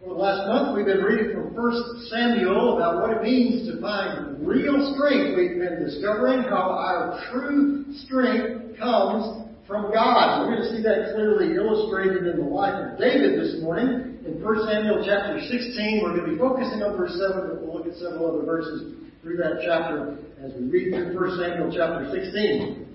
For 0.00 0.16
the 0.16 0.16
last 0.16 0.48
month, 0.48 0.72
we've 0.72 0.88
been 0.88 1.04
reading 1.04 1.36
from 1.36 1.52
1 1.52 2.08
Samuel 2.08 2.80
about 2.80 3.04
what 3.04 3.12
it 3.12 3.22
means 3.22 3.68
to 3.68 3.76
find 3.84 4.40
real 4.40 4.96
strength. 4.96 5.36
We've 5.36 5.60
been 5.60 5.84
discovering 5.84 6.48
how 6.48 6.72
our 6.72 7.20
true 7.28 7.84
strength 8.08 8.80
comes 8.80 9.44
from 9.68 9.92
God. 9.92 10.40
We're 10.40 10.56
going 10.56 10.64
to 10.64 10.72
see 10.72 10.80
that 10.88 11.12
clearly 11.12 11.52
illustrated 11.52 12.32
in 12.32 12.40
the 12.40 12.48
life 12.48 12.80
of 12.80 12.96
David 12.96 13.44
this 13.44 13.60
morning. 13.60 14.24
In 14.24 14.40
1 14.40 14.72
Samuel 14.72 15.04
chapter 15.04 15.36
16, 15.36 16.00
we're 16.00 16.16
going 16.16 16.32
to 16.32 16.32
be 16.32 16.40
focusing 16.40 16.80
on 16.80 16.96
verse 16.96 17.20
7, 17.20 17.52
but 17.52 17.60
we'll 17.60 17.76
look 17.76 17.84
at 17.84 18.00
several 18.00 18.32
other 18.32 18.48
verses 18.48 18.96
through 19.20 19.36
that 19.36 19.60
chapter 19.68 20.16
as 20.40 20.56
we 20.56 20.64
read 20.72 20.96
through 20.96 21.12
1 21.12 21.44
Samuel 21.44 21.68
chapter 21.76 22.08
16. 22.08 22.88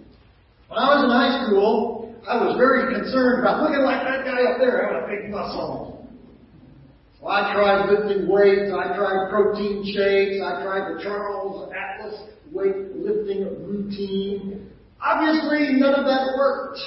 When 0.74 0.80
I 0.82 0.90
was 0.90 1.06
in 1.06 1.14
high 1.14 1.46
school, 1.46 2.18
I 2.26 2.42
was 2.42 2.58
very 2.58 2.98
concerned 2.98 3.46
about 3.46 3.62
looking 3.62 3.86
like 3.86 4.02
that 4.02 4.26
guy 4.26 4.42
up 4.50 4.58
there 4.58 4.82
having 4.82 5.06
a 5.06 5.22
big 5.22 5.30
muscle. 5.30 5.95
I 7.28 7.54
tried 7.54 7.90
lifting 7.90 8.30
weights, 8.30 8.70
I 8.70 8.96
tried 8.96 9.30
protein 9.30 9.82
shakes, 9.84 10.38
I 10.46 10.62
tried 10.62 10.94
the 10.94 11.02
Charles 11.02 11.74
Atlas 11.74 12.22
weightlifting 12.54 13.66
routine. 13.66 14.70
Obviously, 15.02 15.74
none 15.74 15.96
of 15.96 16.06
that 16.06 16.38
worked. 16.38 16.80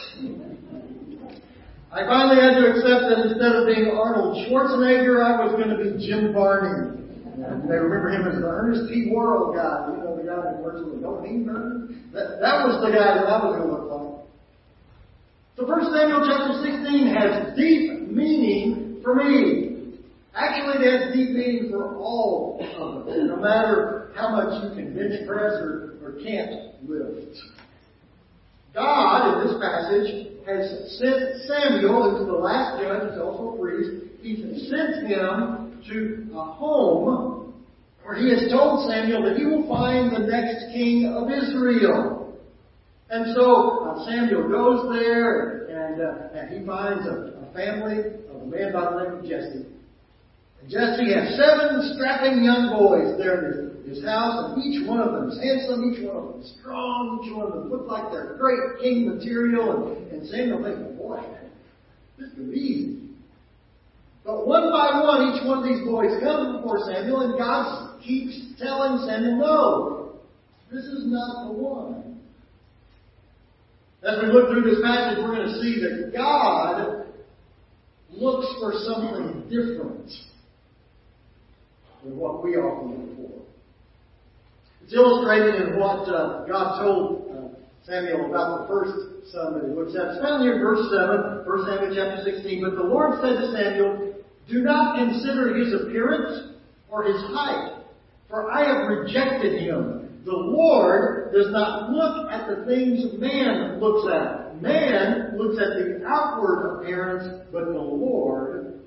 I 1.90 2.04
finally 2.06 2.38
had 2.38 2.60
to 2.60 2.70
accept 2.70 3.10
that 3.10 3.18
instead 3.26 3.52
of 3.56 3.66
being 3.66 3.90
Arnold 3.90 4.46
Schwarzenegger, 4.46 5.24
I 5.24 5.44
was 5.44 5.56
going 5.56 5.74
to 5.74 5.78
be 5.82 6.06
Jim 6.06 6.32
Varney. 6.32 7.02
And 7.38 7.68
they 7.68 7.76
remember 7.76 8.10
him 8.10 8.26
as 8.28 8.40
the 8.40 8.46
Ernest 8.46 8.90
P. 8.92 9.10
Worrell 9.10 9.54
guy. 9.54 9.90
You 9.90 10.04
know, 10.04 10.16
the 10.16 10.22
guy 10.22 10.36
that 10.36 10.58
works 10.62 10.82
with 10.84 10.96
the 10.96 11.00
Don't 11.00 11.22
That, 12.12 12.40
that 12.40 12.66
was 12.66 12.82
the 12.84 12.90
guy 12.90 13.14
that 13.14 13.26
I 13.26 13.42
was 13.42 13.56
going 13.56 13.68
to 13.68 13.74
look 13.74 13.86
like. 13.90 14.18
So 15.56 15.66
1 15.66 15.90
Samuel 15.90 16.22
chapter 16.26 16.62
16 16.62 17.14
has 17.14 17.56
deep 17.56 18.10
meaning 18.10 19.00
for 19.02 19.14
me. 19.14 19.67
Actually, 20.38 20.86
it 20.86 21.00
has 21.00 21.14
deep 21.14 21.30
meaning 21.30 21.68
for 21.70 21.96
all 21.96 22.60
of 22.78 23.08
us, 23.08 23.16
no 23.26 23.36
matter 23.36 24.12
how 24.14 24.30
much 24.30 24.62
you 24.62 24.70
can 24.70 24.94
bench 24.94 25.26
press 25.26 25.52
or, 25.54 25.94
or 26.00 26.12
can't 26.22 26.78
lift. 26.88 27.36
God, 28.72 29.34
in 29.34 29.48
this 29.48 29.56
passage, 29.60 30.28
has 30.46 30.98
sent 30.98 31.42
Samuel, 31.42 32.16
who's 32.16 32.26
the 32.26 32.32
last 32.32 32.80
judge, 32.80 33.10
he's 33.10 33.20
also 33.20 33.54
a 33.54 33.58
priest, 33.58 34.06
he's 34.22 34.70
sent 34.70 35.08
him 35.08 35.82
to 35.90 36.28
a 36.34 36.44
home 36.44 37.52
where 38.04 38.16
he 38.16 38.30
has 38.30 38.48
told 38.50 38.88
Samuel 38.88 39.24
that 39.24 39.36
he 39.36 39.44
will 39.44 39.66
find 39.68 40.14
the 40.14 40.20
next 40.20 40.72
king 40.72 41.12
of 41.12 41.28
Israel. 41.30 42.38
And 43.10 43.34
so 43.34 43.84
uh, 43.84 44.04
Samuel 44.06 44.48
goes 44.48 44.96
there 44.96 45.66
and, 45.66 46.00
uh, 46.00 46.38
and 46.38 46.60
he 46.60 46.64
finds 46.64 47.06
a, 47.06 47.42
a 47.42 47.52
family 47.52 47.98
of 48.30 48.42
a 48.42 48.46
man 48.46 48.72
by 48.72 48.84
the 48.84 49.02
name 49.02 49.18
of 49.18 49.28
Jesse. 49.28 49.66
Jesse 50.68 51.14
has 51.14 51.32
seven 51.34 51.96
strapping 51.96 52.44
young 52.44 52.76
boys 52.76 53.16
there 53.16 53.52
in 53.52 53.88
his, 53.88 54.04
house, 54.04 54.52
and 54.52 54.62
each 54.62 54.86
one 54.86 55.00
of 55.00 55.14
them 55.14 55.30
is 55.30 55.40
handsome, 55.40 55.80
each 55.90 56.04
one 56.04 56.16
of 56.16 56.24
them 56.32 56.42
is 56.42 56.54
strong, 56.60 57.24
each 57.24 57.32
one 57.32 57.46
of 57.46 57.52
them 57.54 57.70
look 57.70 57.88
like 57.88 58.12
they're 58.12 58.36
great 58.36 58.78
king 58.78 59.08
material, 59.08 59.96
and, 59.96 60.12
and 60.12 60.28
Samuel 60.28 60.62
thinks, 60.62 61.00
boy, 61.00 61.24
this 62.18 62.28
could 62.36 62.52
be 62.52 62.58
easy. 62.58 63.00
But 64.26 64.46
one 64.46 64.68
by 64.68 65.00
one, 65.00 65.32
each 65.32 65.46
one 65.48 65.58
of 65.58 65.64
these 65.64 65.88
boys 65.88 66.20
come 66.20 66.60
before 66.60 66.84
Samuel, 66.84 67.32
and 67.32 67.38
God 67.38 67.98
keeps 68.04 68.36
telling 68.60 69.08
Samuel, 69.08 69.38
no, 69.38 70.20
this 70.70 70.84
is 70.84 71.04
not 71.06 71.48
the 71.48 71.52
one. 71.52 72.20
As 74.02 74.20
we 74.20 74.28
look 74.28 74.50
through 74.50 74.68
this 74.68 74.84
passage, 74.84 75.16
we're 75.18 75.34
going 75.34 75.48
to 75.48 75.60
see 75.62 75.80
that 75.80 76.12
God 76.12 77.06
looks 78.10 78.52
for 78.60 78.72
something 78.84 79.48
different 79.48 80.12
than 82.04 82.16
what 82.16 82.42
we 82.42 82.56
often 82.56 82.90
look 82.90 83.16
for. 83.16 83.38
It's 84.84 84.94
illustrated 84.94 85.68
in 85.68 85.78
what 85.78 86.08
uh, 86.08 86.44
God 86.46 86.80
told 86.80 87.28
uh, 87.30 87.58
Samuel 87.84 88.26
about 88.26 88.62
the 88.62 88.68
first 88.68 89.32
son 89.32 89.54
that 89.54 89.68
he 89.68 89.74
looks 89.74 89.94
at. 89.94 90.16
It's 90.16 90.22
found 90.22 90.42
here 90.42 90.56
in 90.56 90.60
verse 90.60 90.88
7, 90.90 91.44
1 91.44 91.66
Samuel 91.66 91.94
chapter 91.94 92.24
16. 92.24 92.62
But 92.62 92.76
the 92.76 92.88
Lord 92.88 93.20
said 93.20 93.36
to 93.36 93.52
Samuel, 93.52 94.14
Do 94.48 94.62
not 94.62 94.96
consider 94.96 95.56
his 95.56 95.74
appearance 95.74 96.54
or 96.88 97.04
his 97.04 97.20
height, 97.28 97.82
for 98.28 98.50
I 98.50 98.64
have 98.64 98.88
rejected 98.88 99.60
him. 99.60 100.22
The 100.24 100.32
Lord 100.32 101.32
does 101.32 101.50
not 101.50 101.90
look 101.90 102.30
at 102.30 102.48
the 102.48 102.64
things 102.66 103.18
man 103.18 103.80
looks 103.80 104.10
at. 104.12 104.60
Man 104.60 105.36
looks 105.38 105.60
at 105.60 105.78
the 105.78 106.04
outward 106.06 106.80
appearance, 106.80 107.46
but 107.52 107.66
the 107.66 107.78
Lord 107.78 108.80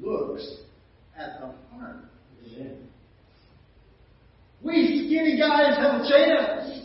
looks 0.00 0.42
at 1.16 1.40
the 1.40 1.52
We 4.62 5.06
skinny 5.06 5.38
guys 5.38 5.76
have 5.78 6.02
a 6.02 6.08
chance. 6.08 6.80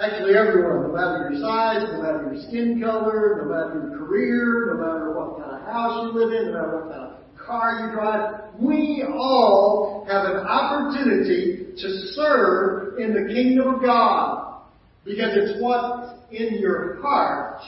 Actually, 0.00 0.36
everyone, 0.36 0.82
no 0.82 0.92
matter 0.92 1.30
your 1.30 1.40
size, 1.40 1.82
no 1.92 2.02
matter 2.02 2.34
your 2.34 2.42
skin 2.48 2.80
color, 2.82 3.42
no 3.42 3.48
matter 3.48 3.88
your 3.88 3.98
career, 3.98 4.74
no 4.74 4.82
matter 4.82 5.12
what 5.14 5.38
kind 5.38 5.56
of 5.56 5.66
house 5.66 6.02
you 6.02 6.18
live 6.18 6.32
in, 6.32 6.52
no 6.52 6.58
matter 6.58 6.76
what 6.76 6.90
kind 6.90 7.04
of 7.04 7.46
car 7.46 7.86
you 7.86 7.92
drive, 7.94 8.44
we 8.60 9.04
all 9.08 10.04
have 10.08 10.24
an 10.24 10.38
opportunity 10.38 11.66
to 11.76 11.88
serve 12.12 12.98
in 12.98 13.14
the 13.14 13.32
kingdom 13.32 13.74
of 13.74 13.82
God. 13.82 14.62
Because 15.04 15.32
it's 15.34 15.62
what's 15.62 16.12
in 16.30 16.58
your 16.58 17.00
heart 17.02 17.60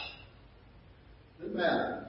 that 1.39 1.55
matters. 1.55 2.07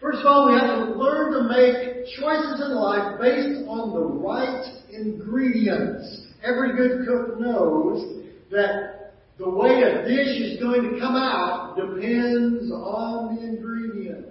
First 0.00 0.18
of 0.20 0.26
all, 0.26 0.48
we 0.48 0.52
have 0.52 0.86
to 0.86 0.92
learn 0.94 1.32
to 1.32 1.42
make 1.48 1.93
choices 2.18 2.60
in 2.60 2.74
life 2.74 3.20
based 3.20 3.68
on 3.68 3.92
the 3.92 4.00
right 4.00 4.64
ingredients. 4.90 6.26
Every 6.42 6.76
good 6.76 7.06
cook 7.06 7.40
knows 7.40 8.24
that 8.50 9.14
the 9.38 9.48
way 9.48 9.82
a 9.82 10.06
dish 10.06 10.40
is 10.40 10.60
going 10.60 10.82
to 10.82 11.00
come 11.00 11.16
out 11.16 11.76
depends 11.76 12.70
on 12.70 13.34
the 13.34 13.42
ingredients. 13.42 14.28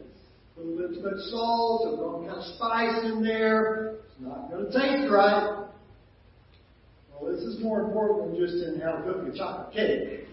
A 0.58 0.62
little 0.62 0.90
bit 0.90 1.04
much 1.04 1.20
salt, 1.30 1.94
a 1.94 2.02
wrong 2.02 2.26
kind 2.26 2.38
of 2.38 2.46
spice 2.56 3.04
in 3.12 3.24
there, 3.24 3.96
it's 4.06 4.22
not 4.22 4.50
going 4.50 4.66
to 4.66 4.72
taste 4.72 5.12
right. 5.12 5.66
Well, 7.12 7.32
this 7.32 7.42
is 7.42 7.62
more 7.62 7.82
important 7.82 8.32
than 8.32 8.40
just 8.40 8.64
in 8.64 8.80
how 8.80 8.94
to 8.94 9.04
cook 9.04 9.34
a 9.34 9.38
chocolate 9.38 9.74
cake. 9.74 10.28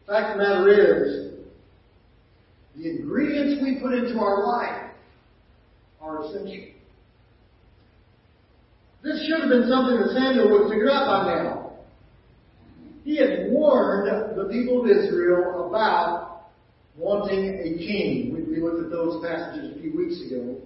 The 0.00 0.12
fact 0.12 0.32
of 0.32 0.38
the 0.38 0.42
matter 0.42 0.68
is, 0.68 1.32
the 2.76 2.90
ingredients 2.90 3.62
we 3.62 3.80
put 3.80 3.94
into 3.94 4.18
our 4.18 4.46
life 4.46 4.91
are 6.02 6.24
essential. 6.24 6.72
This 9.02 9.26
should 9.26 9.40
have 9.40 9.48
been 9.48 9.68
something 9.68 9.98
that 9.98 10.10
Samuel 10.14 10.50
would 10.50 10.70
figure 10.70 10.90
out 10.90 11.06
by 11.06 11.42
now. 11.42 11.72
He 13.04 13.16
had 13.16 13.50
warned 13.50 14.36
the 14.36 14.44
people 14.44 14.82
of 14.82 14.86
Israel 14.86 15.68
about 15.68 16.50
wanting 16.96 17.58
a 17.58 17.78
king. 17.78 18.32
We, 18.32 18.42
we 18.42 18.62
looked 18.62 18.84
at 18.84 18.90
those 18.90 19.24
passages 19.24 19.76
a 19.76 19.80
few 19.80 19.96
weeks 19.96 20.20
ago. 20.26 20.56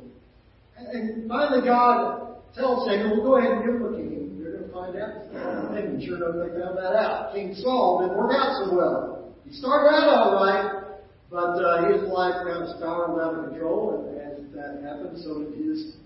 And, 0.76 0.88
and 0.88 1.28
finally 1.28 1.64
God 1.64 2.36
tells 2.54 2.86
Samuel, 2.86 3.16
well, 3.16 3.24
go 3.24 3.36
ahead 3.38 3.52
and 3.52 3.64
give 3.64 3.74
him 3.76 3.84
a 3.84 3.96
king. 3.96 4.36
You're 4.38 4.52
going 4.52 4.68
to 4.68 4.72
find 4.72 4.96
out. 4.96 5.76
And 5.76 6.02
sure 6.02 6.16
enough, 6.16 6.36
they 6.36 6.60
found 6.60 6.76
that 6.76 6.92
out. 6.92 7.32
King 7.34 7.54
Saul 7.54 8.00
didn't 8.02 8.18
work 8.18 8.32
out 8.36 8.64
so 8.64 8.74
well. 8.76 9.32
He 9.48 9.52
started 9.56 9.96
out 9.96 10.08
all 10.08 10.44
right, 10.44 10.98
but 11.30 11.56
uh, 11.56 11.92
his 11.92 12.02
life 12.10 12.34
kind 12.44 12.64
of 12.64 12.76
spiraled 12.76 13.20
out 13.20 13.34
of 13.38 13.50
control, 13.50 14.04
and 14.20 14.25
that 14.56 14.82
happened, 14.82 15.18
so 15.22 15.44
did 15.44 15.58
his 15.58 15.96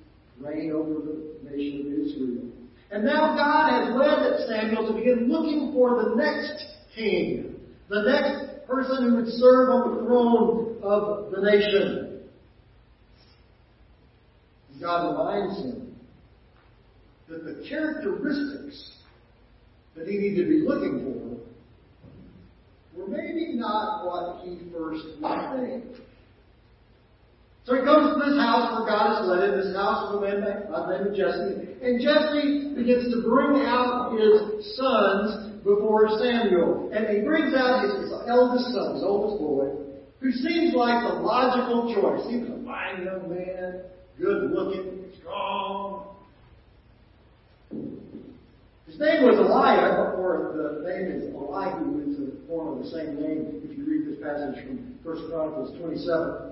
reign 0.40 0.72
over 0.72 0.94
the 0.94 1.50
nation 1.50 1.80
of 1.80 2.06
Israel. 2.06 2.50
And 2.90 3.04
now 3.04 3.36
God 3.36 3.70
has 3.70 3.94
led 3.94 4.48
Samuel 4.48 4.88
to 4.88 4.94
begin 4.98 5.30
looking 5.30 5.72
for 5.72 6.02
the 6.02 6.16
next 6.16 6.64
king, 6.94 7.54
the 7.88 8.02
next 8.02 8.66
person 8.66 9.10
who 9.10 9.16
would 9.16 9.28
serve 9.34 9.70
on 9.70 9.94
the 9.94 10.02
throne 10.04 10.78
of 10.82 11.30
the 11.30 11.42
nation. 11.42 12.20
God 14.80 15.10
reminds 15.10 15.60
him 15.60 15.94
that 17.28 17.44
the 17.44 17.64
characteristics 17.68 18.92
that 19.94 20.08
he 20.08 20.16
needed 20.16 20.44
to 20.44 20.48
be 20.48 20.60
looking 20.66 21.04
for 21.04 22.98
were 22.98 23.08
maybe 23.08 23.52
not 23.54 24.06
what 24.06 24.44
he 24.44 24.58
first 24.72 25.04
would 25.20 25.60
think. 25.60 25.84
So 27.70 27.76
he 27.76 27.82
comes 27.82 28.18
to 28.18 28.18
this 28.18 28.34
house 28.34 28.74
where 28.74 28.82
God 28.82 29.14
has 29.14 29.28
led 29.30 29.46
him, 29.46 29.62
this 29.62 29.76
house 29.76 30.10
of 30.10 30.18
a 30.18 30.26
man 30.26 30.66
by 30.66 30.90
the 30.90 30.90
name 30.90 31.06
of 31.06 31.14
Jesse. 31.14 31.78
And 31.78 32.02
Jesse 32.02 32.74
begins 32.74 33.14
to 33.14 33.22
bring 33.22 33.62
out 33.62 34.10
his 34.10 34.74
sons 34.74 35.54
before 35.62 36.18
Samuel. 36.18 36.90
And 36.90 37.06
he 37.06 37.22
brings 37.22 37.54
out 37.54 37.86
his, 37.86 38.10
his 38.10 38.12
eldest 38.26 38.74
son, 38.74 38.98
his 38.98 39.04
oldest 39.06 39.38
boy, 39.38 39.70
who 40.18 40.32
seems 40.32 40.74
like 40.74 40.98
the 41.06 41.22
logical 41.22 41.94
choice. 41.94 42.26
He 42.26 42.42
was 42.42 42.50
a 42.50 42.64
fine 42.66 43.06
young 43.06 43.30
man, 43.30 43.82
good 44.18 44.50
looking, 44.50 45.06
strong, 45.20 46.10
his 47.70 48.98
name 48.98 49.22
was 49.22 49.38
Eliab, 49.38 50.18
or 50.18 50.50
the 50.58 50.82
name 50.90 51.06
is 51.14 51.30
Elihu, 51.30 52.02
it's 52.02 52.18
a 52.18 52.48
form 52.48 52.76
of 52.76 52.84
the 52.84 52.90
same 52.90 53.22
name 53.22 53.62
if 53.62 53.78
you 53.78 53.86
read 53.86 54.10
this 54.10 54.18
passage 54.18 54.58
from 54.66 54.98
1 55.04 55.30
Chronicles 55.30 55.78
27. 55.78 56.49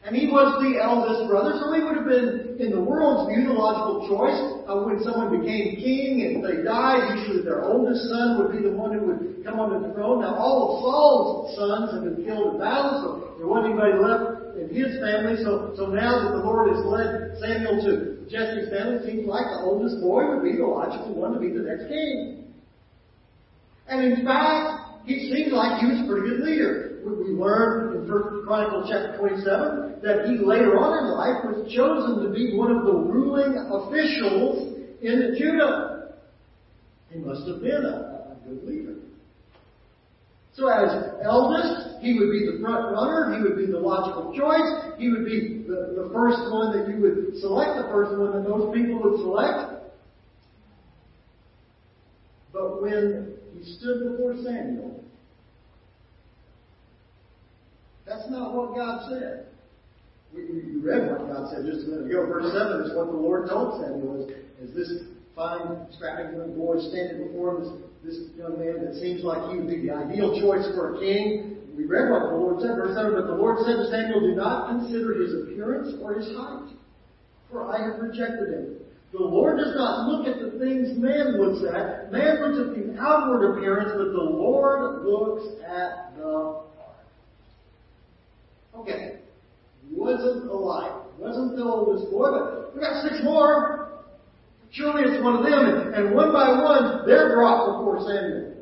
And 0.00 0.16
he 0.16 0.32
was 0.32 0.56
the 0.64 0.80
eldest 0.80 1.28
brother, 1.28 1.60
so 1.60 1.76
he 1.76 1.84
would 1.84 2.00
have 2.00 2.08
been, 2.08 2.56
in 2.56 2.72
the 2.72 2.80
world's 2.80 3.28
view, 3.28 3.44
the 3.44 3.52
logical 3.52 4.08
choice. 4.08 4.40
Uh, 4.64 4.80
when 4.88 4.96
someone 5.04 5.28
became 5.28 5.76
king 5.76 6.24
and 6.24 6.40
they 6.40 6.64
died, 6.64 7.20
usually 7.20 7.44
their 7.44 7.68
oldest 7.68 8.08
son 8.08 8.40
would 8.40 8.48
be 8.48 8.64
the 8.64 8.72
one 8.72 8.96
who 8.96 9.12
would 9.12 9.44
come 9.44 9.60
onto 9.60 9.76
the 9.76 9.92
throne. 9.92 10.24
Now, 10.24 10.40
all 10.40 10.56
of 10.56 10.70
Saul's 10.80 11.52
sons 11.52 11.86
have 11.92 12.04
been 12.08 12.24
killed 12.24 12.56
in 12.56 12.64
battle, 12.64 12.96
so 13.04 13.08
there 13.36 13.44
wasn't 13.44 13.76
anybody 13.76 14.00
left 14.00 14.56
in 14.56 14.72
his 14.72 14.96
family. 15.04 15.36
So, 15.44 15.76
so 15.76 15.92
now 15.92 16.16
that 16.24 16.32
the 16.32 16.42
Lord 16.48 16.72
has 16.72 16.80
led 16.80 17.36
Samuel 17.36 17.84
to 17.84 17.92
Jesse's 18.24 18.72
family, 18.72 19.04
it 19.04 19.06
seems 19.06 19.28
like 19.28 19.44
the 19.52 19.68
oldest 19.68 20.00
boy 20.00 20.32
would 20.32 20.40
be 20.40 20.56
the 20.56 20.64
logical 20.64 21.12
one 21.12 21.36
to 21.36 21.40
be 21.40 21.52
the 21.52 21.60
next 21.60 21.92
king. 21.92 22.48
And 23.84 24.00
in 24.00 24.24
fact, 24.24 25.04
he 25.04 25.28
seemed 25.28 25.52
like 25.52 25.84
he 25.84 25.92
was 25.92 26.00
a 26.00 26.08
pretty 26.08 26.24
good 26.24 26.40
leader 26.40 26.89
we 27.04 27.32
learn 27.32 27.96
in 27.96 28.08
First 28.08 28.46
Chronicles 28.46 28.88
chapter 28.90 29.16
27 29.18 30.00
that 30.02 30.26
he 30.26 30.38
later 30.44 30.78
on 30.78 31.04
in 31.04 31.12
life 31.16 31.44
was 31.44 31.72
chosen 31.72 32.24
to 32.24 32.30
be 32.30 32.56
one 32.56 32.70
of 32.70 32.84
the 32.84 32.92
ruling 32.92 33.56
officials 33.70 34.76
in 35.02 35.34
Judah. 35.38 36.14
He 37.10 37.18
must 37.18 37.46
have 37.48 37.60
been 37.60 37.84
a, 37.84 38.32
a 38.32 38.36
good 38.44 38.64
leader. 38.64 38.94
So 40.52 40.68
as 40.68 41.14
eldest, 41.22 42.02
he 42.02 42.18
would 42.18 42.30
be 42.30 42.44
the 42.44 42.58
front 42.60 42.92
runner, 42.92 43.36
he 43.36 43.42
would 43.42 43.56
be 43.56 43.70
the 43.70 43.78
logical 43.78 44.34
choice, 44.36 44.98
he 44.98 45.08
would 45.08 45.24
be 45.24 45.64
the, 45.66 45.94
the 45.96 46.10
first 46.12 46.38
one 46.52 46.76
that 46.76 46.88
you 46.88 47.00
would 47.00 47.38
select, 47.40 47.80
the 47.80 47.88
first 47.90 48.18
one 48.18 48.32
that 48.32 48.48
most 48.48 48.74
people 48.74 49.00
would 49.00 49.20
select. 49.20 49.80
But 52.52 52.82
when 52.82 53.34
he 53.54 53.64
stood 53.78 54.10
before 54.10 54.34
Samuel, 54.42 55.04
that's 58.10 58.28
not 58.28 58.52
what 58.52 58.74
God 58.74 59.06
said. 59.08 59.46
We, 60.34 60.42
we 60.50 60.82
read 60.82 61.10
what 61.10 61.30
God 61.30 61.46
said 61.54 61.62
just 61.62 61.86
a 61.86 61.94
minute 61.94 62.10
ago. 62.10 62.26
Verse 62.26 62.50
7 62.50 62.90
is 62.90 62.96
what 62.98 63.06
the 63.06 63.18
Lord 63.18 63.48
told 63.48 63.78
Samuel 63.78 64.26
is, 64.26 64.34
is 64.58 64.74
this 64.74 64.90
fine, 65.34 65.86
strapping 65.94 66.34
young 66.34 66.58
boy 66.58 66.82
standing 66.90 67.30
before 67.30 67.54
him, 67.54 67.86
this, 68.02 68.18
this 68.18 68.18
young 68.34 68.58
man 68.58 68.82
that 68.82 68.98
seems 68.98 69.22
like 69.22 69.50
he 69.50 69.62
would 69.62 69.70
be 69.70 69.86
the 69.86 69.94
ideal 69.94 70.34
choice 70.42 70.66
for 70.74 70.98
a 70.98 70.98
king. 70.98 71.62
We 71.78 71.86
read 71.86 72.10
what 72.10 72.26
the 72.26 72.34
Lord 72.34 72.58
said, 72.58 72.74
verse 72.74 72.98
7, 72.98 73.14
but 73.14 73.30
the 73.30 73.38
Lord 73.38 73.62
said 73.62 73.78
to 73.78 73.86
Samuel, 73.94 74.26
Do 74.26 74.34
not 74.34 74.74
consider 74.74 75.14
his 75.22 75.46
appearance 75.46 75.94
or 76.02 76.18
his 76.18 76.26
height, 76.34 76.74
for 77.50 77.70
I 77.70 77.78
have 77.78 78.02
rejected 78.02 78.50
him. 78.50 78.76
The 79.12 79.22
Lord 79.22 79.58
does 79.58 79.74
not 79.74 80.06
look 80.06 80.26
at 80.26 80.38
the 80.38 80.58
things 80.58 80.98
man 80.98 81.38
looks 81.38 81.62
at. 81.66 82.12
Man 82.12 82.42
looks 82.42 82.58
at 82.58 82.74
the 82.74 82.94
outward 82.98 83.54
appearance, 83.54 83.90
but 83.96 84.14
the 84.14 84.22
Lord 84.22 85.02
looks 85.02 85.62
at 85.66 86.14
the 86.16 86.69
Okay. 88.80 89.18
Wasn't 89.90 90.50
alike. 90.50 90.92
Wasn't 91.18 91.56
the 91.56 91.64
oldest 91.64 92.10
boy, 92.10 92.30
but 92.30 92.74
we 92.74 92.80
got 92.80 93.02
six 93.02 93.16
more. 93.22 94.04
Surely 94.70 95.02
it's 95.02 95.22
one 95.22 95.36
of 95.36 95.42
them. 95.42 95.92
And 95.94 96.14
one 96.14 96.32
by 96.32 96.62
one, 96.62 97.06
they're 97.06 97.34
brought 97.34 97.78
before 97.78 98.00
Samuel. 98.00 98.54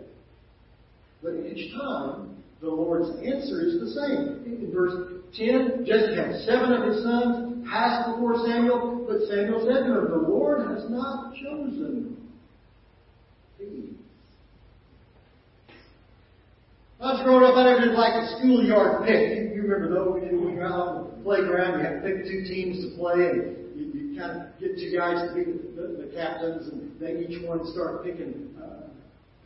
But 1.23 1.35
each 1.47 1.73
time, 1.75 2.43
the 2.61 2.69
Lord's 2.69 3.11
answer 3.19 3.63
is 3.63 3.79
the 3.81 3.91
same. 3.91 4.43
In 4.47 4.73
verse 4.73 4.95
10, 5.37 5.85
Jesse 5.87 6.17
had 6.17 6.41
seven 6.47 6.73
of 6.73 6.89
his 6.89 7.03
sons 7.03 7.69
pass 7.69 8.09
before 8.11 8.45
Samuel, 8.47 9.05
but 9.07 9.29
Samuel 9.29 9.61
said 9.61 9.87
to 9.87 9.99
him, 9.99 10.11
The 10.11 10.29
Lord 10.29 10.67
has 10.67 10.89
not 10.91 11.35
chosen 11.35 12.17
these. 16.99 17.07
I 17.07 17.13
was 17.13 17.23
growing 17.23 17.45
up, 17.47 17.55
I 17.57 17.65
never 17.65 17.87
did 17.87 17.95
like 17.95 18.15
a 18.15 18.39
schoolyard 18.39 19.07
pick 19.07 19.55
You 19.55 19.63
remember 19.63 19.95
though, 19.95 20.11
we 20.13 20.21
didn't 20.21 20.43
go 20.43 20.63
out 20.67 20.73
on 20.73 21.19
the 21.19 21.23
playground, 21.23 21.79
you 21.79 21.87
had 21.87 22.03
to 22.03 22.03
pick 22.03 22.25
two 22.25 22.43
teams 22.45 22.85
to 22.85 22.97
play, 22.99 23.31
and 23.31 23.79
you, 23.79 23.85
you 23.95 24.19
kind 24.19 24.43
of 24.43 24.59
get 24.59 24.77
two 24.77 24.91
guys 24.91 25.23
to 25.29 25.35
be 25.35 25.45
the, 25.47 25.59
the, 25.79 25.87
the 26.03 26.09
captains, 26.15 26.69
and 26.69 26.99
they 26.99 27.23
each 27.23 27.43
one 27.47 27.65
start 27.73 28.03
picking 28.03 28.51
uh, 28.59 28.91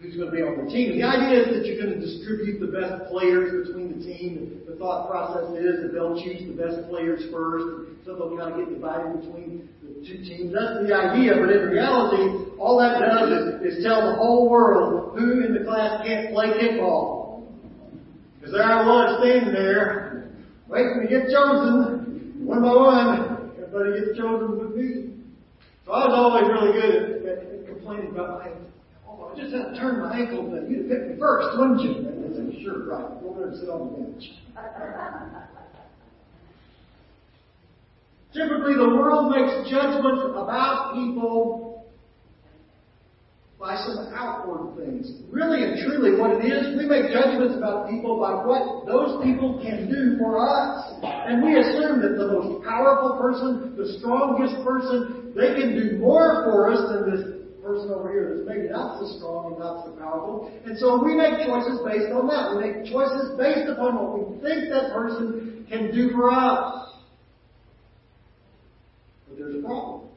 who's 0.00 0.16
going 0.16 0.30
to 0.30 0.36
be 0.36 0.42
on 0.42 0.64
the 0.64 0.68
team. 0.72 0.92
And 0.92 1.00
the 1.00 1.06
idea 1.06 1.44
is 1.44 1.48
that 1.54 1.62
you're 1.66 1.78
going 1.78 1.94
to 1.94 2.00
distribute 2.00 2.58
the 2.58 2.72
best 2.72 3.06
players 3.12 3.68
between 3.68 3.94
the 3.94 4.02
team. 4.02 4.60
The 4.66 4.74
thought 4.76 5.08
process 5.08 5.54
is 5.54 5.84
that 5.84 5.90
they'll 5.92 6.18
choose 6.18 6.42
the 6.48 6.58
best 6.58 6.88
players 6.88 7.22
first, 7.30 7.92
so 8.04 8.16
they'll 8.16 8.34
kind 8.34 8.56
of 8.56 8.66
get 8.66 8.74
divided 8.74 9.22
between 9.22 9.68
the 9.78 10.02
two 10.02 10.24
teams. 10.26 10.50
That's 10.50 10.82
the 10.82 10.90
idea, 10.90 11.38
but 11.38 11.54
in 11.54 11.70
reality, 11.70 12.50
all 12.58 12.80
that 12.82 12.98
does 12.98 13.62
is, 13.62 13.78
is 13.78 13.84
tell 13.84 14.02
the 14.10 14.16
whole 14.16 14.50
world 14.50 15.14
who 15.14 15.46
in 15.46 15.54
the 15.54 15.62
class 15.62 16.02
can't 16.02 16.34
play 16.34 16.50
kickball. 16.58 17.21
There 18.52 18.62
I 18.62 18.84
was 18.84 19.24
standing 19.24 19.54
there 19.54 20.28
waiting 20.68 21.00
to 21.00 21.08
get 21.08 21.32
chosen 21.32 22.44
one 22.44 22.60
by 22.60 22.68
one. 22.68 23.48
Everybody 23.56 24.04
gets 24.04 24.12
chosen 24.18 24.58
with 24.60 24.76
me. 24.76 25.16
So 25.86 25.92
I 25.92 26.04
was 26.04 26.12
always 26.12 26.44
really 26.52 26.72
good 26.76 26.92
at, 27.00 27.24
at, 27.24 27.48
at 27.48 27.64
complaining 27.64 28.12
about 28.12 28.44
my 28.44 28.52
ankle. 28.52 28.68
Oh, 29.08 29.32
I 29.32 29.34
just 29.40 29.54
had 29.54 29.72
to 29.72 29.80
turn 29.80 30.00
my 30.00 30.20
ankle, 30.20 30.42
but 30.52 30.68
you'd 30.68 30.86
pick 30.86 31.08
me 31.08 31.16
first, 31.18 31.56
wouldn't 31.56 31.80
you? 31.80 31.96
And 32.04 32.28
I 32.28 32.36
said, 32.36 32.52
sure, 32.60 32.84
right. 32.92 33.08
Go 33.24 33.30
over 33.30 33.48
and 33.48 33.56
sit 33.56 33.70
on 33.70 33.88
the 33.88 33.96
bench. 34.04 34.36
Typically, 38.36 38.76
the 38.76 38.92
world 39.00 39.32
makes 39.32 39.64
judgments 39.70 40.24
about 40.28 40.92
people 40.92 41.71
by 43.62 43.78
some 43.86 44.10
outward 44.10 44.74
things. 44.74 45.22
Really 45.30 45.62
and 45.62 45.78
truly 45.86 46.18
what 46.18 46.34
it 46.34 46.42
is, 46.42 46.74
we 46.74 46.82
make 46.84 47.14
judgments 47.14 47.54
about 47.54 47.88
people 47.88 48.18
by 48.18 48.42
what 48.42 48.84
those 48.90 49.22
people 49.22 49.62
can 49.62 49.86
do 49.86 50.18
for 50.18 50.42
us. 50.42 50.98
And 51.06 51.38
we 51.46 51.54
assume 51.54 52.02
that 52.02 52.18
the 52.18 52.26
most 52.26 52.66
powerful 52.66 53.22
person, 53.22 53.78
the 53.78 54.02
strongest 54.02 54.58
person, 54.66 55.30
they 55.38 55.54
can 55.54 55.78
do 55.78 55.96
more 56.02 56.42
for 56.50 56.74
us 56.74 56.90
than 56.90 57.06
this 57.06 57.22
person 57.62 57.94
over 57.94 58.10
here 58.10 58.34
that's 58.34 58.50
maybe 58.50 58.66
not 58.66 58.98
so 58.98 59.06
strong 59.22 59.54
and 59.54 59.62
not 59.62 59.86
so 59.86 59.94
powerful. 59.94 60.50
And 60.66 60.76
so 60.76 60.98
we 60.98 61.14
make 61.14 61.46
choices 61.46 61.78
based 61.86 62.10
on 62.10 62.26
that. 62.34 62.58
We 62.58 62.66
make 62.66 62.90
choices 62.90 63.38
based 63.38 63.70
upon 63.70 63.94
what 63.94 64.18
we 64.18 64.42
think 64.42 64.74
that 64.74 64.90
person 64.90 65.64
can 65.70 65.94
do 65.94 66.10
for 66.10 66.34
us. 66.34 66.98
But 69.30 69.38
there's 69.38 69.54
a 69.54 69.62
problem 69.62 70.10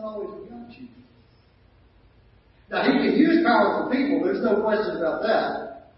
not 0.00 0.14
always 0.14 0.30
about 0.46 0.70
you. 0.78 0.88
Now, 2.70 2.82
he 2.84 2.92
can 2.92 3.16
use 3.16 3.44
powerful 3.44 3.90
people, 3.90 4.24
there's 4.24 4.42
no 4.42 4.62
question 4.62 4.96
about 4.96 5.22
that. 5.22 5.90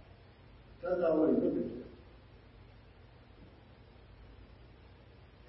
That's 0.82 1.00
not 1.00 1.18
what 1.18 1.30
he's 1.30 1.42
looking 1.42 1.70
for. 1.70 1.82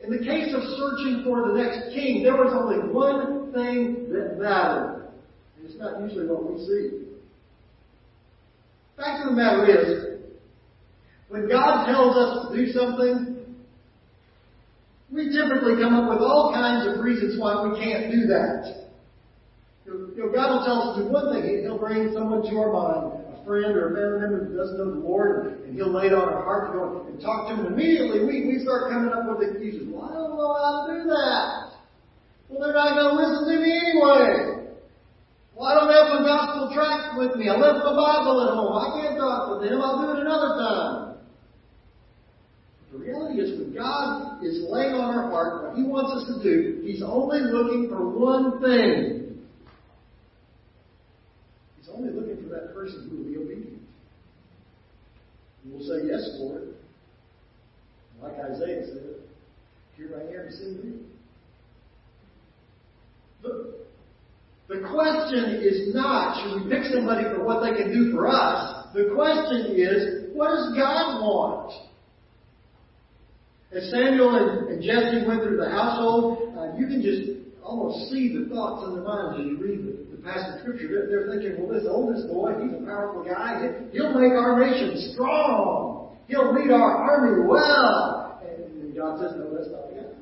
In 0.05 0.12
the 0.12 0.19
case 0.19 0.53
of 0.53 0.62
searching 0.63 1.24
for 1.24 1.48
the 1.48 1.53
next 1.63 1.93
king, 1.93 2.24
there 2.24 2.36
was 2.36 2.53
only 2.53 2.93
one 2.93 3.53
thing 3.53 4.10
that 4.12 4.38
mattered. 4.38 5.07
And 5.57 5.65
it's 5.65 5.79
not 5.79 6.01
usually 6.01 6.27
what 6.27 6.51
we 6.51 6.60
see. 6.60 7.07
Fact 8.98 9.24
of 9.24 9.29
the 9.29 9.36
matter 9.36 9.65
is, 9.65 10.19
when 11.29 11.48
God 11.48 11.86
tells 11.86 12.17
us 12.17 12.51
to 12.51 12.55
do 12.55 12.72
something, 12.74 13.32
we 15.13 15.29
typically 15.29 15.77
come 15.77 15.93
up 15.93 16.10
with 16.10 16.25
all 16.25 16.50
kinds 16.50 16.89
of 16.89 16.98
reasons 16.98 17.38
why 17.38 17.62
we 17.62 17.77
can't 17.77 18.10
do 18.10 18.25
that. 18.34 18.89
You 19.86 20.13
know, 20.17 20.34
God 20.34 20.58
will 20.58 20.65
tell 20.65 20.79
us 20.89 20.98
to 20.98 21.05
do 21.05 21.10
one 21.13 21.29
thing. 21.29 21.62
He'll 21.62 21.77
bring 21.77 22.10
someone 22.17 22.41
to 22.41 22.53
our 22.58 22.74
mind, 22.74 23.22
a 23.29 23.38
friend 23.46 23.77
or 23.77 23.91
a 23.91 23.93
family 23.93 24.17
member 24.25 24.39
who 24.50 24.58
doesn't 24.58 24.77
know 24.82 24.89
the 24.89 25.05
Lord, 25.05 25.62
and 25.70 25.77
He'll 25.77 25.93
lay 25.93 26.10
it 26.10 26.17
on 26.17 26.34
our 26.34 26.41
heart 26.41 26.74
to 26.74 26.74
go 26.74 27.05
and 27.05 27.22
talk 27.22 27.53
to 27.53 27.62
them. 27.62 27.77
Immediately, 27.77 28.25
we, 28.25 28.50
we 28.50 28.65
start 28.65 28.89
coming 28.89 29.13
up 29.13 29.29
with 29.29 29.46
excuses. 29.46 29.86
Well, 29.86 30.10
I 30.10 30.17
don't 30.17 30.34
know 30.34 30.50
how 30.58 30.74
to 30.82 30.98
do 30.98 31.01
that. 31.13 31.48
Well, 32.50 32.58
they're 32.65 32.74
not 32.74 32.98
going 32.98 33.13
to 33.13 33.17
listen 33.22 33.41
to 33.53 33.58
me 33.62 33.70
anyway. 33.70 34.65
Well, 35.53 35.70
I 35.70 35.74
don't 35.77 35.93
have 35.93 36.10
my 36.10 36.22
gospel 36.25 36.74
tract 36.74 37.22
with 37.22 37.38
me. 37.38 37.53
I 37.53 37.53
left 37.53 37.86
my 37.86 37.93
Bible 37.93 38.41
at 38.41 38.58
home. 38.58 38.74
I 38.74 38.88
can't 38.98 39.17
talk 39.22 39.53
with 39.53 39.70
them. 39.70 39.77
I'll 39.77 40.01
do 40.01 40.17
it 40.17 40.25
another 40.25 40.58
time. 40.58 41.12
The 42.93 43.00
reality 43.00 43.41
is 43.41 43.59
when 43.59 43.73
God 43.73 44.43
is 44.43 44.63
laying 44.69 44.93
on 44.93 45.15
our 45.15 45.31
heart 45.31 45.63
what 45.63 45.75
He 45.75 45.83
wants 45.83 46.13
us 46.13 46.38
to 46.38 46.43
do, 46.43 46.81
He's 46.85 47.01
only 47.01 47.39
looking 47.39 47.89
for 47.89 48.07
one 48.07 48.62
thing. 48.62 49.41
He's 51.79 51.89
only 51.91 52.13
looking 52.13 52.43
for 52.43 52.50
that 52.50 52.75
person 52.75 53.09
who 53.09 53.17
will 53.17 53.23
be 53.23 53.38
obedient. 53.38 53.81
Who 55.63 55.71
will 55.71 55.81
say 55.81 56.05
yes, 56.05 56.38
Lord. 56.38 56.75
Like 58.21 58.33
Isaiah 58.33 58.85
said, 58.85 59.15
here 59.97 60.12
I 60.15 60.45
am, 60.45 60.51
send 60.51 60.83
me. 60.83 61.00
The, 63.41 63.73
the 64.69 64.88
question 64.88 65.62
is 65.63 65.93
not, 65.95 66.43
should 66.43 66.63
we 66.63 66.69
pick 66.69 66.83
somebody 66.93 67.23
for 67.23 67.43
what 67.43 67.62
they 67.63 67.75
can 67.75 67.91
do 67.91 68.12
for 68.12 68.27
us? 68.27 68.85
The 68.93 69.12
question 69.15 69.73
is, 69.75 70.29
what 70.35 70.50
does 70.50 70.75
God 70.77 71.21
want? 71.21 71.73
As 73.75 73.89
Samuel 73.89 74.36
and, 74.38 74.70
and 74.70 74.84
Jesse 74.84 75.25
went 75.25 75.42
through 75.42 75.58
the 75.58 75.70
household, 75.70 76.53
uh, 76.53 76.77
you 76.77 76.86
can 76.86 77.01
just 77.01 77.42
almost 77.63 78.12
see 78.12 78.30
the 78.30 78.46
thoughts 78.53 78.86
in 78.86 78.94
their 78.94 79.03
minds 79.03 79.39
as 79.39 79.46
you 79.50 79.58
read 79.58 79.82
the, 79.82 80.18
the 80.18 80.22
passage 80.22 80.56
of 80.56 80.62
Scripture. 80.62 80.88
They're, 80.88 81.08
they're 81.10 81.27
thinking, 81.34 81.58
well, 81.58 81.74
this 81.74 81.89
oldest 81.89 82.30
boy, 82.30 82.53
he's 82.62 82.74
a 82.74 82.86
powerful 82.86 83.25
guy. 83.25 83.89
He'll 83.92 84.13
make 84.13 84.34
our 84.38 84.62
nation 84.62 85.13
strong. 85.13 86.13
He'll 86.27 86.53
lead 86.53 86.70
our 86.70 87.01
army 87.01 87.50
well. 87.50 88.42
And 88.46 88.94
God 88.94 89.20
says, 89.20 89.34
no, 89.42 89.50
that's 89.50 89.72
not 89.74 89.89
the 89.89 89.96
guy. 89.96 90.13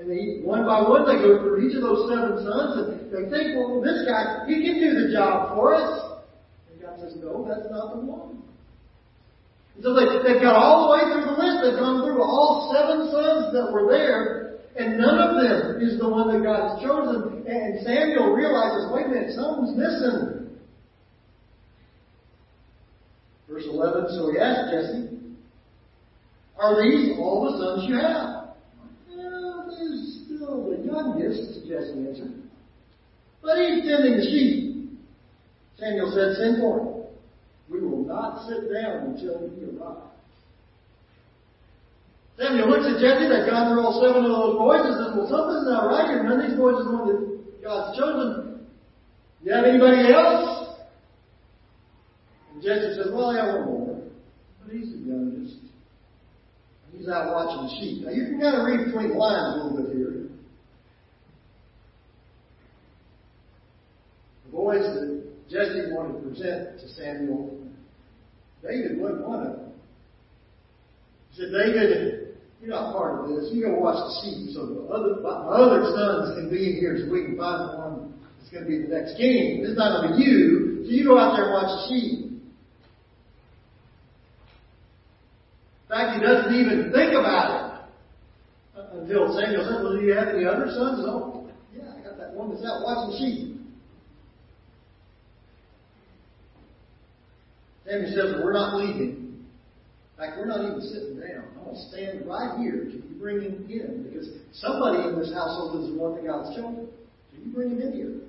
And 0.00 0.08
they, 0.08 0.40
one 0.40 0.64
by 0.64 0.80
one, 0.80 1.04
they 1.04 1.20
go 1.20 1.44
through 1.44 1.68
each 1.68 1.76
of 1.76 1.82
those 1.82 2.08
seven 2.08 2.40
sons, 2.40 2.88
and 2.88 3.12
they 3.12 3.28
think, 3.28 3.60
well, 3.60 3.84
this 3.84 4.08
guy, 4.08 4.48
he 4.48 4.64
can 4.64 4.80
do 4.80 4.96
the 4.96 5.12
job 5.12 5.52
for 5.52 5.74
us. 5.74 6.24
And 6.72 6.80
God 6.80 6.96
says, 7.04 7.20
no, 7.20 7.44
that's 7.44 7.68
not 7.68 7.92
the 7.92 8.00
one. 8.00 8.29
So 9.78 9.94
they, 9.94 10.06
they've 10.26 10.42
got 10.42 10.56
all 10.58 10.86
the 10.86 10.90
way 10.92 11.02
through 11.08 11.30
the 11.30 11.38
list. 11.38 11.62
They've 11.62 11.78
gone 11.78 12.02
through 12.04 12.20
all 12.20 12.74
seven 12.74 13.08
sons 13.08 13.54
that 13.54 13.70
were 13.72 13.86
there, 13.86 14.58
and 14.76 14.98
none 14.98 15.18
of 15.22 15.40
them 15.40 15.80
is 15.80 15.98
the 15.98 16.08
one 16.08 16.28
that 16.28 16.42
God 16.42 16.74
has 16.74 16.82
chosen. 16.82 17.46
And 17.46 17.80
Samuel 17.86 18.34
realizes, 18.34 18.92
wait 18.92 19.06
a 19.06 19.08
minute, 19.08 19.32
something's 19.34 19.78
missing. 19.78 20.40
Verse 23.48 23.64
11, 23.66 24.06
so 24.10 24.30
he 24.30 24.38
asked 24.38 24.70
Jesse, 24.70 25.08
Are 26.58 26.80
these 26.82 27.16
all 27.18 27.50
the 27.50 27.58
sons 27.58 27.88
you 27.88 27.96
have? 27.96 28.54
Well, 29.08 29.66
there's 29.66 30.22
still 30.26 30.70
the 30.70 30.84
youngest, 30.84 31.66
Jesse 31.66 32.06
answered. 32.06 32.34
But 33.42 33.56
he's 33.58 33.82
tending 33.88 34.18
the 34.18 34.26
sheep. 34.28 34.90
Samuel 35.78 36.12
said, 36.14 36.36
Send 36.36 36.60
for 36.60 36.80
him. 36.80 36.99
We 38.10 38.16
not 38.16 38.48
sit 38.48 38.72
down 38.72 39.14
until 39.14 39.38
he 39.38 39.64
arrives. 39.70 40.10
Samuel 42.36 42.68
looks 42.70 42.86
at 42.86 42.98
Jesse, 42.98 43.28
gone 43.28 43.70
through 43.70 43.84
all 43.84 44.02
seven 44.02 44.24
of 44.24 44.32
those 44.32 44.58
boys, 44.58 44.82
and 44.82 44.96
says, 44.98 45.14
Well, 45.14 45.28
something's 45.30 45.68
not 45.70 45.86
right 45.86 46.08
here. 46.08 46.22
None 46.24 46.40
of 46.40 46.48
these 46.48 46.56
the 46.56 46.62
one 46.90 47.06
that 47.06 47.62
God's 47.62 47.98
chosen. 47.98 48.66
You 49.44 49.52
have 49.52 49.64
anybody 49.64 50.12
else? 50.12 50.80
And 52.52 52.62
Jesse 52.62 52.96
says, 52.96 53.12
Well, 53.12 53.30
I 53.30 53.46
have 53.46 53.54
one 53.60 53.64
more. 53.66 54.02
But 54.64 54.74
he's 54.74 54.90
the 54.90 54.98
youngest. 54.98 55.56
He's 56.96 57.08
out 57.08 57.30
watching 57.30 57.62
the 57.62 57.74
sheep. 57.78 58.04
Now 58.04 58.10
you 58.10 58.24
can 58.26 58.40
kind 58.40 58.56
of 58.56 58.66
read 58.66 58.86
between 58.86 59.10
the 59.10 59.14
lines 59.14 59.54
a 59.54 59.64
little 59.64 59.86
bit 59.86 59.96
here. 59.96 60.26
The 64.46 64.50
boys 64.50 64.82
that 64.82 65.30
Jesse 65.48 65.92
wanted 65.92 66.22
to 66.22 66.28
present 66.28 66.80
to 66.80 66.88
Samuel, 66.88 67.59
David 68.62 69.00
wasn't 69.00 69.26
one 69.26 69.46
of 69.46 69.52
them. 69.56 69.72
He 71.30 71.42
said, 71.42 71.52
David, 71.52 72.36
you're 72.60 72.70
not 72.70 72.92
part 72.92 73.24
of 73.24 73.30
this. 73.30 73.50
You 73.52 73.64
go 73.64 73.78
watch 73.80 73.96
the 73.96 74.12
sheep 74.20 74.54
so 74.54 74.66
the 74.66 74.82
other, 74.92 75.20
my 75.22 75.30
other 75.30 75.80
sons 75.96 76.36
can 76.36 76.50
be 76.50 76.70
in 76.70 76.76
here 76.76 76.98
so 77.00 77.10
we 77.10 77.24
can 77.24 77.36
find 77.36 77.78
one 77.78 78.14
that's 78.38 78.50
going 78.50 78.64
to 78.64 78.68
be 78.68 78.82
the 78.82 78.88
next 78.88 79.16
king. 79.16 79.62
This 79.62 79.72
is 79.72 79.78
not 79.78 80.00
going 80.00 80.12
to 80.12 80.16
be 80.18 80.24
you. 80.24 80.84
So 80.84 80.90
you 80.90 81.04
go 81.04 81.18
out 81.18 81.36
there 81.36 81.48
and 81.48 81.54
watch 81.54 81.72
the 81.72 81.88
sheep. 81.88 82.26
In 85.88 85.88
fact, 85.88 86.20
he 86.20 86.22
doesn't 86.22 86.54
even 86.54 86.92
think 86.92 87.12
about 87.16 87.48
it 87.56 87.70
until 88.92 89.34
Samuel 89.34 89.64
says, 89.64 89.80
Well, 89.82 89.98
do 89.98 90.04
you 90.04 90.14
have 90.14 90.28
any 90.28 90.44
other 90.44 90.66
sons? 90.68 91.02
Oh, 91.02 91.48
yeah, 91.74 91.94
I 91.96 92.02
got 92.04 92.18
that 92.18 92.34
one 92.34 92.50
that's 92.50 92.62
out 92.64 92.82
watching 92.84 93.18
sheep. 93.18 93.49
Samuel 97.90 98.10
says, 98.10 98.34
well, 98.34 98.44
We're 98.44 98.52
not 98.52 98.76
leaving. 98.76 99.10
In 99.10 100.16
fact, 100.16 100.38
we're 100.38 100.46
not 100.46 100.60
even 100.60 100.80
sitting 100.80 101.18
down. 101.18 101.44
I'm 101.58 101.64
going 101.64 101.76
to 101.76 101.88
stand 101.88 102.26
right 102.26 102.58
here 102.58 102.84
till 102.84 103.00
you 103.00 103.16
bring 103.18 103.40
him 103.40 103.66
in 103.68 104.04
because 104.04 104.28
somebody 104.52 105.08
in 105.08 105.18
this 105.18 105.32
household 105.32 105.84
is 105.84 105.98
one 105.98 106.14
that 106.14 106.26
God's 106.26 106.54
chosen. 106.54 106.88
So 107.30 107.38
you 107.42 107.52
bring 107.52 107.70
him 107.70 107.80
in 107.80 107.92
here. 107.92 108.20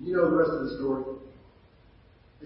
You 0.00 0.16
know 0.16 0.30
the 0.30 0.36
rest 0.36 0.50
of 0.50 0.64
the 0.66 0.76
story. 0.76 1.04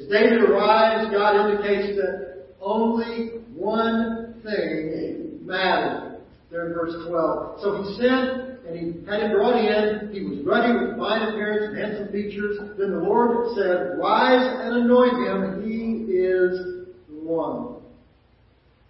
As 0.00 0.06
David 0.06 0.48
arrives, 0.48 1.10
God 1.10 1.50
indicates 1.50 1.96
that 1.96 2.46
only 2.60 3.42
one 3.54 4.40
thing 4.44 5.40
mattered. 5.42 6.20
There 6.50 6.68
in 6.68 6.74
verse 6.74 6.94
12. 7.08 7.60
So 7.60 7.82
he 7.82 7.96
sent 7.96 8.49
and 8.70 8.78
he 8.78 9.10
had 9.10 9.20
him 9.22 9.32
brought 9.32 9.58
in. 9.58 10.14
He 10.14 10.22
was 10.22 10.46
ruddy 10.46 10.70
with 10.70 10.96
fine 10.96 11.26
appearance 11.26 11.66
and 11.66 11.76
handsome 11.76 12.08
features. 12.14 12.58
Then 12.78 12.94
the 12.94 13.02
Lord 13.02 13.50
said, 13.58 13.98
Rise 13.98 14.46
and 14.62 14.86
anoint 14.86 15.18
him. 15.26 15.66
He 15.66 16.14
is 16.14 16.86
one. 17.10 17.82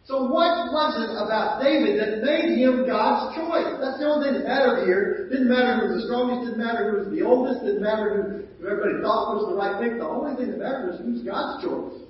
So 0.04 0.26
what 0.26 0.74
was 0.74 0.92
it 1.00 1.12
about 1.16 1.62
David 1.62 2.00
that 2.00 2.26
made 2.26 2.58
him 2.58 2.84
God's 2.84 3.36
choice? 3.36 3.78
That's 3.78 4.02
the 4.02 4.10
only 4.10 4.26
thing 4.26 4.42
that 4.42 4.48
mattered 4.48 4.84
here. 4.84 5.28
Didn't 5.30 5.48
matter 5.48 5.76
who 5.76 5.94
was 5.94 6.02
the 6.02 6.06
strongest, 6.10 6.50
didn't 6.50 6.58
matter 6.58 6.82
who 6.90 6.94
was 7.04 7.10
the 7.14 7.22
oldest, 7.22 7.62
didn't 7.62 7.84
matter 7.84 8.10
who, 8.10 8.20
everybody 8.66 8.98
thought 9.06 9.38
was 9.38 9.46
the 9.48 9.56
right 9.56 9.78
pick. 9.78 10.02
The 10.02 10.08
only 10.08 10.34
thing 10.34 10.50
that 10.50 10.58
mattered 10.58 10.90
was 10.90 10.98
who's 10.98 11.22
God's 11.22 11.62
choice. 11.62 12.02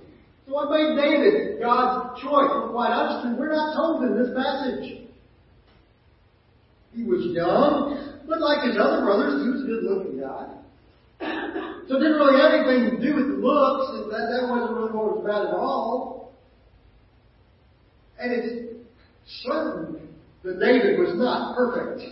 So 0.47 0.49
what 0.49 0.73
made 0.73 0.97
David 0.97 1.61
God's 1.61 2.25
choice? 2.25 2.51
Quite 2.73 2.95
honestly, 2.95 3.37
we're 3.37 3.53
not 3.53 3.77
told 3.77 4.07
in 4.09 4.17
this 4.17 4.33
passage. 4.33 5.10
He 7.01 7.07
was 7.09 7.25
young, 7.33 8.21
but 8.29 8.41
like 8.41 8.69
his 8.69 8.77
other 8.77 9.01
brothers, 9.01 9.41
he 9.41 9.49
was 9.49 9.65
a 9.65 9.67
good 9.73 9.85
looking 9.89 10.21
guy. 10.21 10.53
So 11.89 11.97
it 11.97 12.01
didn't 12.05 12.21
really 12.21 12.37
have 12.37 12.53
anything 12.53 12.93
to 12.93 13.01
do 13.01 13.17
with 13.17 13.29
the 13.33 13.41
looks. 13.41 14.13
That, 14.13 14.29
that 14.29 14.45
wasn't 14.53 14.77
really 14.77 14.93
what 14.93 15.09
it 15.09 15.13
was 15.17 15.25
about 15.25 15.49
at 15.49 15.55
all. 15.57 16.37
And 18.21 18.33
it's 18.37 18.85
certain 19.49 20.13
that 20.45 20.61
David 20.61 21.01
was 21.01 21.17
not 21.17 21.57
perfect. 21.57 22.05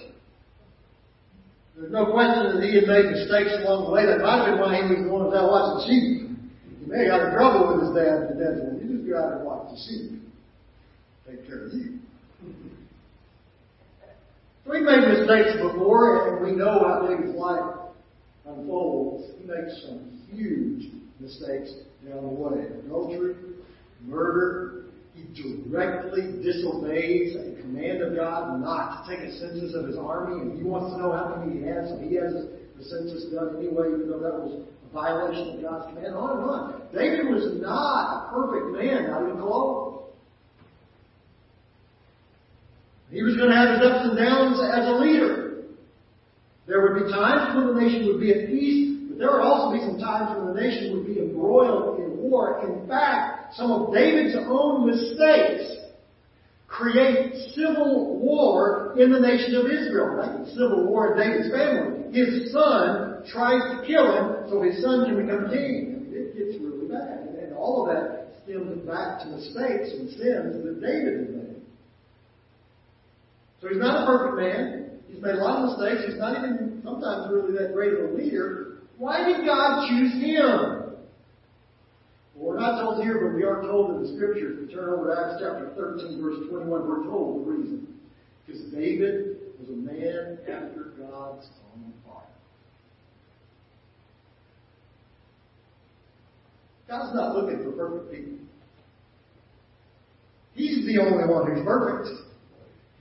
There's 1.76 1.92
no 1.92 2.08
question 2.08 2.56
that 2.56 2.64
he 2.64 2.80
had 2.80 2.88
made 2.88 3.12
mistakes 3.12 3.60
along 3.60 3.84
the 3.84 3.92
way. 3.92 4.06
That 4.08 4.24
might 4.24 4.40
have 4.40 4.56
been 4.56 4.58
why 4.58 4.72
he 4.80 4.88
was 4.88 5.04
the 5.04 5.12
one 5.12 5.28
that 5.28 5.36
out 5.36 5.52
watching 5.52 5.84
sheep. 5.84 6.32
He 6.80 6.86
may 6.88 7.04
have 7.04 7.12
got 7.12 7.28
in 7.28 7.30
trouble 7.36 7.76
with 7.76 7.84
his 7.84 7.92
dad, 7.92 8.40
dad 8.40 8.56
said, 8.56 8.80
you 8.80 8.96
just 8.96 9.04
go 9.04 9.20
out 9.20 9.36
and 9.36 9.44
watch 9.44 9.68
the 9.68 9.78
sheep. 9.84 10.16
Take 11.28 11.44
care 11.44 11.68
of 11.68 11.76
you. 11.76 12.00
We've 14.68 14.82
made 14.82 15.08
mistakes 15.08 15.56
before, 15.62 16.28
and 16.28 16.44
we 16.44 16.52
know 16.52 16.80
how 16.80 17.08
David's 17.08 17.34
life 17.34 17.88
unfolds. 18.46 19.32
He 19.40 19.46
makes 19.46 19.82
some 19.82 20.20
huge 20.30 20.92
mistakes 21.18 21.72
down 22.06 22.22
the 22.22 22.28
way. 22.28 22.66
Adultery, 22.84 23.34
murder. 24.02 24.84
He 25.14 25.24
directly 25.42 26.42
disobeys 26.42 27.34
a 27.34 27.60
command 27.62 28.02
of 28.02 28.14
God 28.14 28.60
not 28.60 29.06
to 29.06 29.16
take 29.16 29.24
a 29.24 29.32
census 29.38 29.74
of 29.74 29.86
his 29.86 29.96
army, 29.96 30.42
and 30.42 30.58
he 30.58 30.62
wants 30.62 30.92
to 30.92 30.98
know 31.00 31.12
how 31.12 31.34
many 31.34 31.60
he 31.60 31.66
has, 31.66 31.88
so 31.88 31.98
he 31.98 32.14
has 32.16 32.34
the 32.34 32.84
census 32.84 33.32
done 33.32 33.56
anyway, 33.58 33.88
even 33.88 34.08
though 34.08 34.20
that 34.20 34.34
was 34.34 34.60
a 34.60 34.92
violation 34.92 35.56
of 35.56 35.62
God's 35.62 35.94
command. 35.94 36.14
On 36.14 36.38
and 36.38 36.50
on. 36.50 36.82
David 36.92 37.26
was 37.32 37.58
not 37.60 38.28
a 38.28 38.34
perfect 38.36 38.76
man, 38.76 39.10
not 39.10 39.22
even 39.22 39.40
close. 39.40 39.87
He 43.10 43.22
was 43.22 43.36
going 43.36 43.48
to 43.48 43.56
have 43.56 43.80
his 43.80 43.86
ups 43.86 44.08
and 44.08 44.18
downs 44.18 44.60
as 44.60 44.86
a 44.86 44.96
leader. 45.00 45.64
There 46.66 46.82
would 46.82 47.04
be 47.04 47.10
times 47.10 47.56
when 47.56 47.72
the 47.72 47.80
nation 47.80 48.06
would 48.08 48.20
be 48.20 48.32
at 48.32 48.48
peace, 48.48 49.08
but 49.08 49.18
there 49.18 49.32
would 49.32 49.40
also 49.40 49.72
be 49.72 49.80
some 49.80 49.98
times 49.98 50.36
when 50.36 50.52
the 50.52 50.60
nation 50.60 50.92
would 50.92 51.06
be 51.06 51.18
embroiled 51.18 52.00
in 52.00 52.18
war. 52.18 52.60
In 52.68 52.86
fact, 52.86 53.56
some 53.56 53.72
of 53.72 53.94
David's 53.94 54.36
own 54.36 54.86
mistakes 54.86 55.78
create 56.68 57.32
civil 57.56 58.20
war 58.20 58.94
in 58.98 59.10
the 59.10 59.18
nation 59.18 59.56
of 59.56 59.64
Israel. 59.64 60.20
Like 60.20 60.46
civil 60.52 60.86
war 60.86 61.16
in 61.16 61.18
David's 61.18 61.50
family. 61.50 62.12
His 62.12 62.52
son 62.52 63.24
tries 63.32 63.64
to 63.72 63.86
kill 63.86 64.12
him 64.12 64.50
so 64.50 64.60
his 64.60 64.82
son 64.82 65.06
can 65.06 65.16
become 65.16 65.48
king. 65.48 66.12
It 66.12 66.36
gets 66.36 66.62
really 66.62 66.86
bad. 66.86 67.32
And 67.40 67.54
all 67.56 67.88
of 67.88 67.96
that 67.96 68.28
stems 68.44 68.84
back 68.86 69.20
to 69.24 69.28
mistakes 69.28 69.96
and 69.96 70.10
sins 70.10 70.62
that 70.64 70.80
David 70.84 71.32
made. 71.34 71.47
So 73.60 73.68
he's 73.68 73.78
not 73.78 74.04
a 74.04 74.06
perfect 74.06 74.36
man. 74.36 75.00
He's 75.08 75.22
made 75.22 75.34
a 75.34 75.42
lot 75.42 75.64
of 75.64 75.78
mistakes. 75.78 76.06
He's 76.06 76.18
not 76.18 76.38
even 76.38 76.80
sometimes 76.84 77.32
really 77.32 77.52
that 77.58 77.74
great 77.74 77.92
of 77.94 78.10
a 78.10 78.12
leader. 78.14 78.78
Why 78.98 79.24
did 79.24 79.44
God 79.44 79.88
choose 79.88 80.12
him? 80.12 80.78
Well, 82.34 82.54
we're 82.54 82.60
not 82.60 82.80
told 82.80 83.02
here, 83.02 83.18
but 83.18 83.34
we 83.34 83.42
are 83.42 83.62
told 83.62 83.96
in 83.96 84.02
the 84.02 84.14
scriptures. 84.14 84.58
We 84.60 84.72
turn 84.72 84.90
over 84.90 85.12
to 85.12 85.20
Acts 85.20 85.42
chapter 85.42 85.72
13, 85.76 86.22
verse 86.22 86.48
21, 86.48 86.68
we're 86.70 87.04
told 87.04 87.46
the 87.46 87.50
reason. 87.50 87.86
Because 88.46 88.62
David 88.72 89.38
was 89.58 89.68
a 89.68 89.72
man 89.72 90.38
after 90.42 90.92
God's 90.98 91.48
own 91.74 91.92
heart. 92.06 92.26
God's 96.86 97.14
not 97.14 97.34
looking 97.34 97.64
for 97.64 97.72
perfect 97.72 98.12
people. 98.12 98.38
He's 100.54 100.86
the 100.86 101.00
only 101.00 101.26
one 101.26 101.52
who's 101.52 101.64
perfect. 101.64 102.27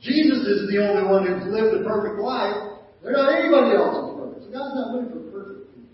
Jesus 0.01 0.45
is 0.45 0.69
the 0.69 0.77
only 0.77 1.03
one 1.03 1.25
who's 1.25 1.51
lived 1.51 1.81
a 1.81 1.83
perfect 1.83 2.19
life. 2.19 2.55
They're 3.03 3.13
not 3.13 3.33
anybody 3.33 3.75
else 3.75 3.97
who's 3.97 4.19
perfect. 4.19 4.45
So 4.45 4.51
God's 4.51 4.75
not 4.75 4.91
looking 4.93 5.09
for 5.09 5.31
perfect 5.31 5.73
people. 5.73 5.89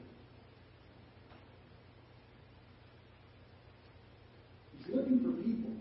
He's 4.78 4.96
looking 4.96 5.20
for 5.20 5.32
people 5.42 5.72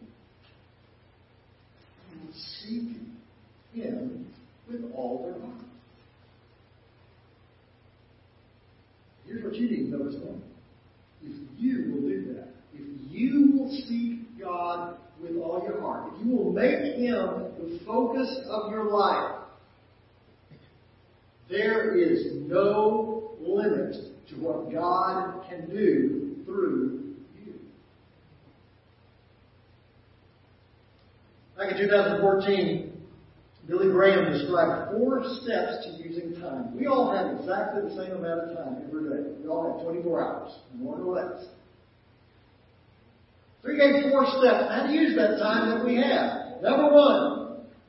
who 2.11 2.27
will 2.27 2.35
seek 2.35 2.97
Him 3.75 4.27
with 4.71 4.93
all 4.95 5.25
their 5.25 5.41
heart. 5.41 5.63
Here's 9.27 9.45
what 9.45 9.55
you 9.55 9.71
need 9.71 9.91
to 9.91 9.99
notice 9.99 10.17
now. 10.23 10.35
If 11.25 11.37
you 11.59 11.93
will 11.93 12.09
do 12.09 12.35
that, 12.35 12.49
if 12.75 13.11
you 13.11 13.53
will 13.57 13.71
seek 13.71 14.39
God 14.41 14.97
with 15.21 15.37
all 15.37 15.63
your 15.67 15.81
heart, 15.81 16.13
if 16.13 16.27
you 16.27 16.37
will 16.37 16.53
make 16.53 16.97
Him 16.97 17.52
the 17.63 17.81
focus 17.87 18.29
of 18.49 18.71
your 18.71 18.91
life, 18.91 19.43
there 21.49 21.97
is 21.97 22.29
no 22.49 23.33
limit 23.41 23.95
to 24.29 24.35
what 24.37 24.73
God 24.73 25.45
can 25.49 25.69
do 25.69 26.37
through 26.45 27.15
you. 27.37 27.55
Back 31.57 31.73
in 31.73 31.79
2014, 31.79 32.93
Billy 33.69 33.93
Graham 33.93 34.33
described 34.33 34.93
four 34.93 35.23
steps 35.43 35.87
to 35.87 36.03
using 36.03 36.41
time. 36.41 36.77
We 36.77 36.87
all 36.87 37.15
have 37.15 37.39
exactly 37.39 37.83
the 37.83 37.91
same 37.91 38.17
amount 38.17 38.51
of 38.51 38.57
time 38.57 38.83
every 38.89 39.09
day. 39.09 39.31
We 39.41 39.49
all 39.49 39.77
have 39.77 39.85
24 39.85 40.25
hours, 40.25 40.53
more 40.75 40.99
or 40.99 41.15
less. 41.15 41.47
So 43.63 43.71
he 43.71 43.77
gave 43.77 44.11
four 44.11 44.27
steps 44.27 44.69
how 44.71 44.87
to 44.87 44.93
use 44.93 45.15
that 45.17 45.39
time 45.39 45.71
that 45.71 45.87
we 45.87 45.97
have. 45.97 46.61
Number 46.63 46.93
one, 46.93 47.42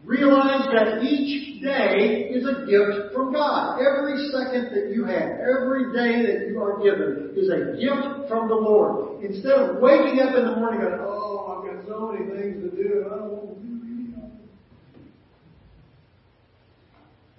realize 0.06 0.68
that 0.74 1.02
each 1.04 1.62
day 1.62 2.28
is 2.32 2.44
a 2.46 2.66
gift 2.68 3.14
from 3.14 3.32
God. 3.32 3.80
Every 3.80 4.30
second 4.32 4.76
that 4.76 4.92
you 4.94 5.06
have, 5.06 5.40
every 5.40 5.94
day 5.94 6.28
that 6.28 6.48
you 6.50 6.62
are 6.62 6.78
given 6.84 7.34
is 7.36 7.50
a 7.50 7.80
gift 7.80 8.28
from 8.28 8.50
the 8.50 8.56
Lord. 8.56 9.24
Instead 9.24 9.54
of 9.54 9.80
waking 9.80 10.20
up 10.20 10.36
in 10.36 10.44
the 10.46 10.56
morning 10.58 10.82
going, 10.82 11.00
oh, 11.00 11.56
I've 11.56 11.76
got 11.76 11.88
so 11.88 12.12
many 12.12 12.26
things 12.30 12.64
to 12.64 12.76
do, 12.76 13.08
I 13.08 13.16
don't 13.16 13.32
want 13.32 13.56
to 13.56 13.64
do 13.64 13.80
anything. 13.88 14.32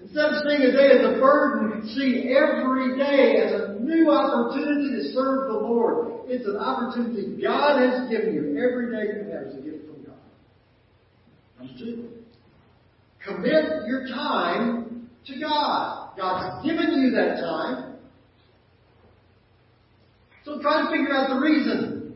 Instead 0.00 0.24
of 0.24 0.42
seeing 0.48 0.62
a 0.62 0.72
day 0.72 0.88
as 0.96 1.04
a 1.04 1.20
burden, 1.20 1.86
see 1.94 2.32
every 2.32 2.96
day 2.96 3.44
as 3.44 3.52
a 3.60 3.80
new 3.80 4.10
opportunity 4.10 4.96
to 4.96 5.12
serve 5.12 5.48
the 5.48 5.58
Lord. 5.60 6.24
It's 6.26 6.46
an 6.46 6.56
opportunity 6.56 7.42
God 7.42 7.80
has 7.80 8.08
given 8.08 8.32
you. 8.32 8.56
Every 8.56 8.88
day 8.90 9.12
you 9.12 9.32
have 9.32 9.48
is 9.48 9.54
a 9.58 9.60
gift 9.60 9.84
from 9.86 10.02
God. 10.04 10.16
Two, 11.78 12.23
commit 13.26 13.86
your 13.86 14.06
time 14.08 15.08
to 15.26 15.40
God. 15.40 16.16
God's 16.16 16.64
given 16.66 17.00
you 17.00 17.10
that 17.12 17.40
time. 17.40 17.96
So 20.44 20.60
try 20.60 20.82
to 20.82 20.90
figure 20.90 21.14
out 21.14 21.30
the 21.30 21.40
reason. 21.40 22.14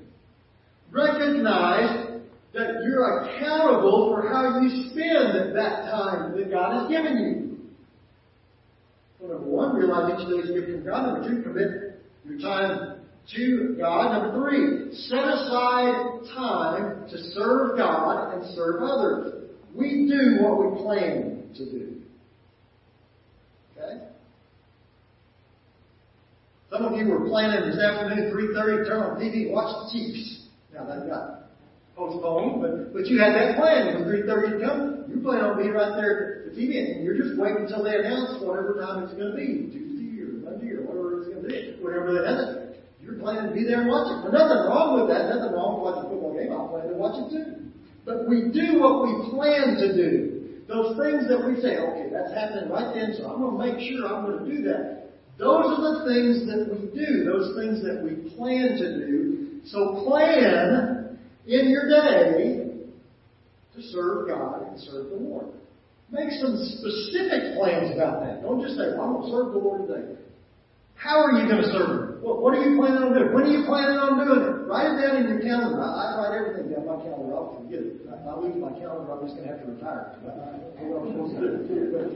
Recognize 0.91 2.21
that 2.55 2.83
you're 2.85 3.21
accountable 3.21 4.15
for 4.15 4.29
how 4.29 4.61
you 4.61 4.91
spend 4.91 5.57
that 5.57 5.91
time 5.91 6.37
that 6.37 6.51
God 6.51 6.81
has 6.81 6.91
given 6.91 7.17
you. 7.19 7.49
Well, 9.19 9.33
number 9.33 9.51
one, 9.51 9.77
realize 9.77 10.21
each 10.21 10.29
day 10.29 10.35
is 10.37 10.51
a 10.51 10.61
gift 10.61 10.71
from 10.73 10.85
God. 10.85 11.07
Number 11.07 11.29
two, 11.29 11.43
commit 11.43 12.01
your 12.25 12.39
time 12.39 13.01
to 13.35 13.77
God. 13.79 14.13
Number 14.13 14.39
three, 14.39 14.95
set 15.09 15.25
aside 15.25 16.21
time 16.35 17.09
to 17.11 17.19
serve 17.35 17.77
God 17.77 18.35
and 18.35 18.55
serve 18.55 18.83
others. 18.83 19.48
We 19.75 20.09
do 20.09 20.43
what 20.43 20.59
we 20.59 20.83
plan 20.83 21.51
to 21.57 21.65
do. 21.65 21.97
Okay? 23.77 24.05
Some 26.71 26.85
of 26.85 26.99
you 26.99 27.09
were 27.09 27.27
planning 27.29 27.71
this 27.71 27.81
afternoon, 27.81 28.33
3.30, 28.33 28.87
turn 28.87 29.03
on 29.03 29.21
TV 29.21 29.51
watch 29.51 29.73
the 29.87 29.99
Chiefs. 29.99 30.47
Now 30.73 30.85
that 30.85 31.09
got 31.09 31.49
postponed, 31.97 32.61
but, 32.61 32.93
but 32.93 33.07
you 33.07 33.19
had 33.19 33.35
that 33.35 33.57
plan. 33.57 33.95
When 33.95 34.05
3.30 34.05 34.61
come, 34.63 35.05
you 35.09 35.21
plan 35.21 35.41
on 35.41 35.57
being 35.57 35.73
right 35.73 35.97
there 35.97 36.45
at 36.47 36.55
the 36.55 36.61
TV 36.61 36.79
and 36.79 37.05
you're 37.05 37.17
just 37.17 37.41
waiting 37.41 37.65
until 37.65 37.83
they 37.83 37.97
announce 37.97 38.39
whatever 38.45 38.77
time 38.77 39.03
it's 39.05 39.15
going 39.15 39.33
to 39.33 39.37
be, 39.37 39.73
Tuesday 39.73 40.23
or 40.23 40.45
Monday 40.45 40.77
or 40.77 40.85
whatever 40.85 41.25
it's 41.25 41.29
going 41.33 41.43
to 41.43 41.49
be, 41.49 41.83
whatever 41.83 42.13
they 42.13 42.21
announce. 42.23 42.77
You're 43.01 43.17
planning 43.17 43.49
to 43.49 43.55
be 43.57 43.65
there 43.65 43.81
and 43.81 43.89
watch 43.89 44.13
it. 44.13 44.29
There's 44.29 44.37
nothing 44.37 44.69
wrong 44.69 45.01
with 45.01 45.09
that. 45.09 45.33
Nothing 45.33 45.57
wrong 45.57 45.81
with 45.81 45.89
watching 45.89 46.05
a 46.05 46.09
football 46.13 46.37
game. 46.37 46.53
I 46.53 46.61
plan 46.69 46.93
to 46.93 46.97
watch 47.01 47.17
it 47.17 47.29
too. 47.33 47.68
But 48.09 48.27
we 48.27 48.49
do 48.51 48.81
what 48.81 49.05
we 49.05 49.29
plan 49.29 49.77
to 49.77 49.93
do. 49.93 50.65
Those 50.67 50.97
things 50.97 51.29
that 51.29 51.45
we 51.45 51.61
say, 51.61 51.77
okay, 51.77 52.09
that's 52.11 52.33
happening 52.33 52.71
right 52.71 52.95
then, 52.95 53.13
so 53.13 53.29
I'm 53.29 53.37
going 53.37 53.53
to 53.53 53.77
make 53.77 53.85
sure 53.85 54.09
I'm 54.09 54.25
going 54.25 54.49
to 54.49 54.57
do 54.57 54.63
that. 54.65 55.13
Those 55.37 55.77
are 55.77 56.01
the 56.01 56.09
things 56.09 56.49
that 56.49 56.73
we 56.73 56.89
do. 56.89 57.25
Those 57.29 57.53
things 57.61 57.85
that 57.85 58.01
we 58.03 58.33
plan 58.33 58.81
to 58.81 59.07
do. 59.07 59.61
So 59.67 60.05
plan 60.09 61.19
in 61.47 61.69
your 61.69 61.89
day 61.89 62.81
to 63.77 63.83
serve 63.93 64.27
God 64.27 64.69
and 64.69 64.81
serve 64.81 65.11
the 65.11 65.17
Lord. 65.17 65.47
Make 66.11 66.31
some 66.41 66.57
specific 66.57 67.61
plans 67.61 67.95
about 67.95 68.25
that. 68.25 68.41
Don't 68.41 68.63
just 68.63 68.77
say, 68.77 68.97
well, 68.97 69.03
I'm 69.03 69.13
going 69.21 69.31
to 69.31 69.37
serve 69.37 69.53
the 69.53 69.59
Lord 69.59 69.87
today. 69.87 70.17
How 70.99 71.23
are 71.23 71.31
you 71.31 71.49
going 71.49 71.63
to 71.63 71.71
serve? 71.71 72.21
What, 72.23 72.43
what 72.43 72.59
are 72.59 72.63
you 72.63 72.77
planning 72.77 72.99
on 72.99 73.15
doing? 73.15 73.33
When 73.33 73.45
are 73.47 73.55
you 73.55 73.65
planning 73.71 74.03
on 74.03 74.19
doing 74.19 74.43
it? 74.43 74.67
Write 74.67 74.99
it 74.99 74.99
down 74.99 75.23
in 75.23 75.31
your 75.31 75.39
calendar. 75.39 75.79
I, 75.79 75.87
I 75.87 76.19
write 76.19 76.35
everything 76.35 76.75
down 76.75 76.91
my 76.91 76.99
calendar. 77.07 77.39
I'll 77.39 77.55
forget 77.55 77.87
it. 77.87 78.03
If 78.03 78.27
I 78.27 78.35
lose 78.35 78.59
my 78.59 78.75
calendar, 78.75 79.07
I'm 79.15 79.23
just 79.23 79.39
going 79.39 79.47
to 79.47 79.55
have 79.55 79.63
to 79.63 79.71
retire. 79.73 80.19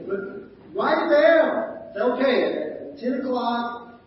But, 0.08 0.74
write 0.74 0.98
it 0.98 1.10
down. 1.14 1.82
Okay, 1.94 2.90
at 2.90 2.98
10 2.98 3.20
o'clock, 3.20 4.00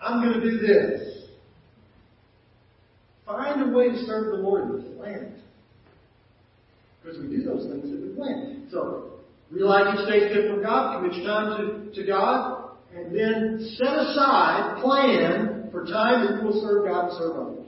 I'm 0.00 0.22
going 0.22 0.40
to 0.40 0.50
do 0.50 0.58
this. 0.58 1.26
Find 3.26 3.62
a 3.62 3.76
way 3.76 3.90
to 3.90 3.98
serve 4.06 4.32
the 4.32 4.42
Lord 4.42 4.64
and 4.64 4.96
plan 4.96 5.14
it. 5.14 5.32
Because 7.02 7.20
we 7.20 7.28
do 7.28 7.42
those 7.42 7.68
things 7.68 7.90
that 7.90 8.00
we 8.00 8.14
plan. 8.14 8.66
So, 8.70 9.12
realize 9.50 9.94
each 9.98 10.08
day 10.08 10.18
is 10.26 10.34
gift 10.34 10.48
from 10.48 10.62
God, 10.62 10.96
commit 10.96 11.16
your 11.16 11.26
time 11.26 11.90
to, 11.92 11.92
to 11.92 12.06
God, 12.06 12.59
and 12.94 13.14
then 13.14 13.74
set 13.76 13.92
aside, 13.92 14.82
plan 14.82 15.68
for 15.70 15.84
time 15.86 16.26
that 16.26 16.42
you 16.42 16.48
will 16.48 16.60
serve 16.62 16.86
God 16.86 17.10
and 17.10 17.18
serve 17.18 17.36
others. 17.36 17.60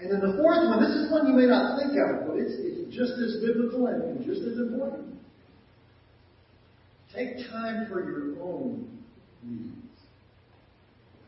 And 0.00 0.10
then 0.10 0.20
the 0.20 0.36
fourth 0.36 0.68
one, 0.68 0.82
this 0.82 0.94
is 0.94 1.10
one 1.10 1.26
you 1.26 1.34
may 1.34 1.46
not 1.46 1.78
think 1.78 1.92
of, 1.98 2.26
but 2.26 2.38
it's, 2.38 2.54
it's 2.58 2.94
just 2.94 3.12
as 3.18 3.42
biblical 3.42 3.86
and 3.86 4.24
just 4.24 4.42
as 4.42 4.58
important. 4.58 5.14
Take 7.14 7.48
time 7.50 7.86
for 7.88 8.04
your 8.04 8.40
own 8.42 8.86
needs. 9.42 9.74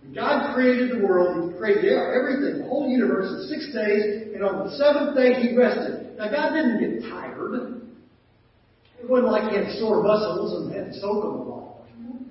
When 0.03 0.15
God 0.15 0.55
created 0.55 0.91
the 0.93 1.05
world, 1.05 1.53
He 1.53 1.59
created 1.59 1.93
everything, 1.93 2.63
the 2.63 2.69
whole 2.69 2.89
universe 2.89 3.27
in 3.27 3.49
six 3.49 3.75
days, 3.75 4.35
and 4.35 4.45
on 4.45 4.67
the 4.67 4.77
seventh 4.77 5.17
day 5.17 5.35
He 5.43 5.57
rested. 5.57 6.17
Now 6.17 6.31
God 6.31 6.55
didn't 6.55 6.79
get 6.79 7.11
tired. 7.11 7.83
It 9.03 9.09
wasn't 9.09 9.33
like 9.33 9.51
He 9.51 9.57
had 9.57 9.79
sore 9.79 10.03
muscles 10.03 10.63
and 10.63 10.75
had 10.75 10.93
to 10.93 11.01
soak 11.01 11.23
them 11.23 11.33
a 11.33 11.43
lot. 11.43 11.77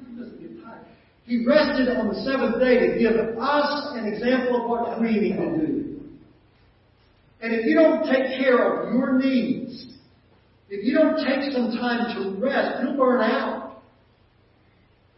He 0.07 0.15
doesn't 0.15 0.39
get 0.39 0.63
tired. 0.63 0.85
He 1.29 1.45
rested 1.45 1.89
on 1.89 2.07
the 2.07 2.15
seventh 2.25 2.59
day 2.59 2.79
to 2.79 2.97
give 2.97 3.13
us 3.37 3.93
an 3.93 4.11
example 4.11 4.63
of 4.63 4.67
what 4.67 4.99
we 4.99 5.11
need 5.11 5.37
to 5.37 5.67
do. 5.67 5.99
And 7.39 7.53
if 7.53 7.67
you 7.67 7.75
don't 7.75 8.03
take 8.11 8.39
care 8.41 8.57
of 8.57 8.91
your 8.91 9.13
needs, 9.19 9.93
if 10.69 10.83
you 10.83 10.95
don't 10.95 11.23
take 11.23 11.51
some 11.51 11.77
time 11.77 12.17
to 12.17 12.43
rest, 12.43 12.81
you'll 12.81 12.97
burn 12.97 13.21
out. 13.21 13.83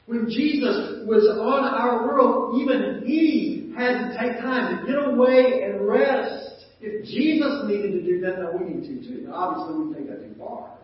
When 0.06 0.30
Jesus 0.30 1.08
was 1.08 1.24
on 1.40 1.64
our 1.64 2.06
world, 2.06 2.60
even 2.60 3.04
He 3.06 3.74
had 3.78 4.10
to 4.10 4.18
take 4.20 4.42
time 4.42 4.80
to 4.80 4.86
get 4.86 5.02
away 5.02 5.64
and 5.64 5.88
rest. 5.88 6.66
If 6.82 7.06
Jesus 7.06 7.64
needed 7.68 7.94
to 7.94 8.02
do 8.02 8.20
that, 8.20 8.38
now 8.38 8.52
we 8.52 8.66
need 8.66 8.84
to 8.84 9.08
too. 9.08 9.28
Now 9.28 9.36
obviously 9.36 9.86
we 9.86 9.94
take 9.94 10.10
that 10.10 10.28
too 10.28 10.36
far. 10.38 10.78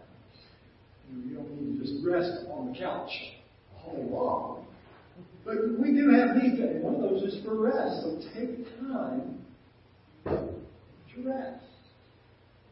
You 1.11 1.35
don't 1.35 1.51
need 1.61 1.79
to 1.79 1.85
just 1.85 2.07
rest 2.07 2.47
on 2.49 2.71
the 2.71 2.79
couch 2.79 3.11
all 3.83 3.93
day 3.93 4.09
long. 4.09 4.66
But 5.47 5.79
we 5.79 5.93
do 5.93 6.09
have 6.11 6.35
needs, 6.35 6.59
and 6.59 6.83
one 6.83 6.95
of 6.95 7.01
those 7.01 7.23
is 7.23 7.41
for 7.45 7.55
rest. 7.55 8.03
So 8.03 8.19
take 8.35 8.67
time 8.81 9.39
to 10.25 11.23
rest. 11.23 11.63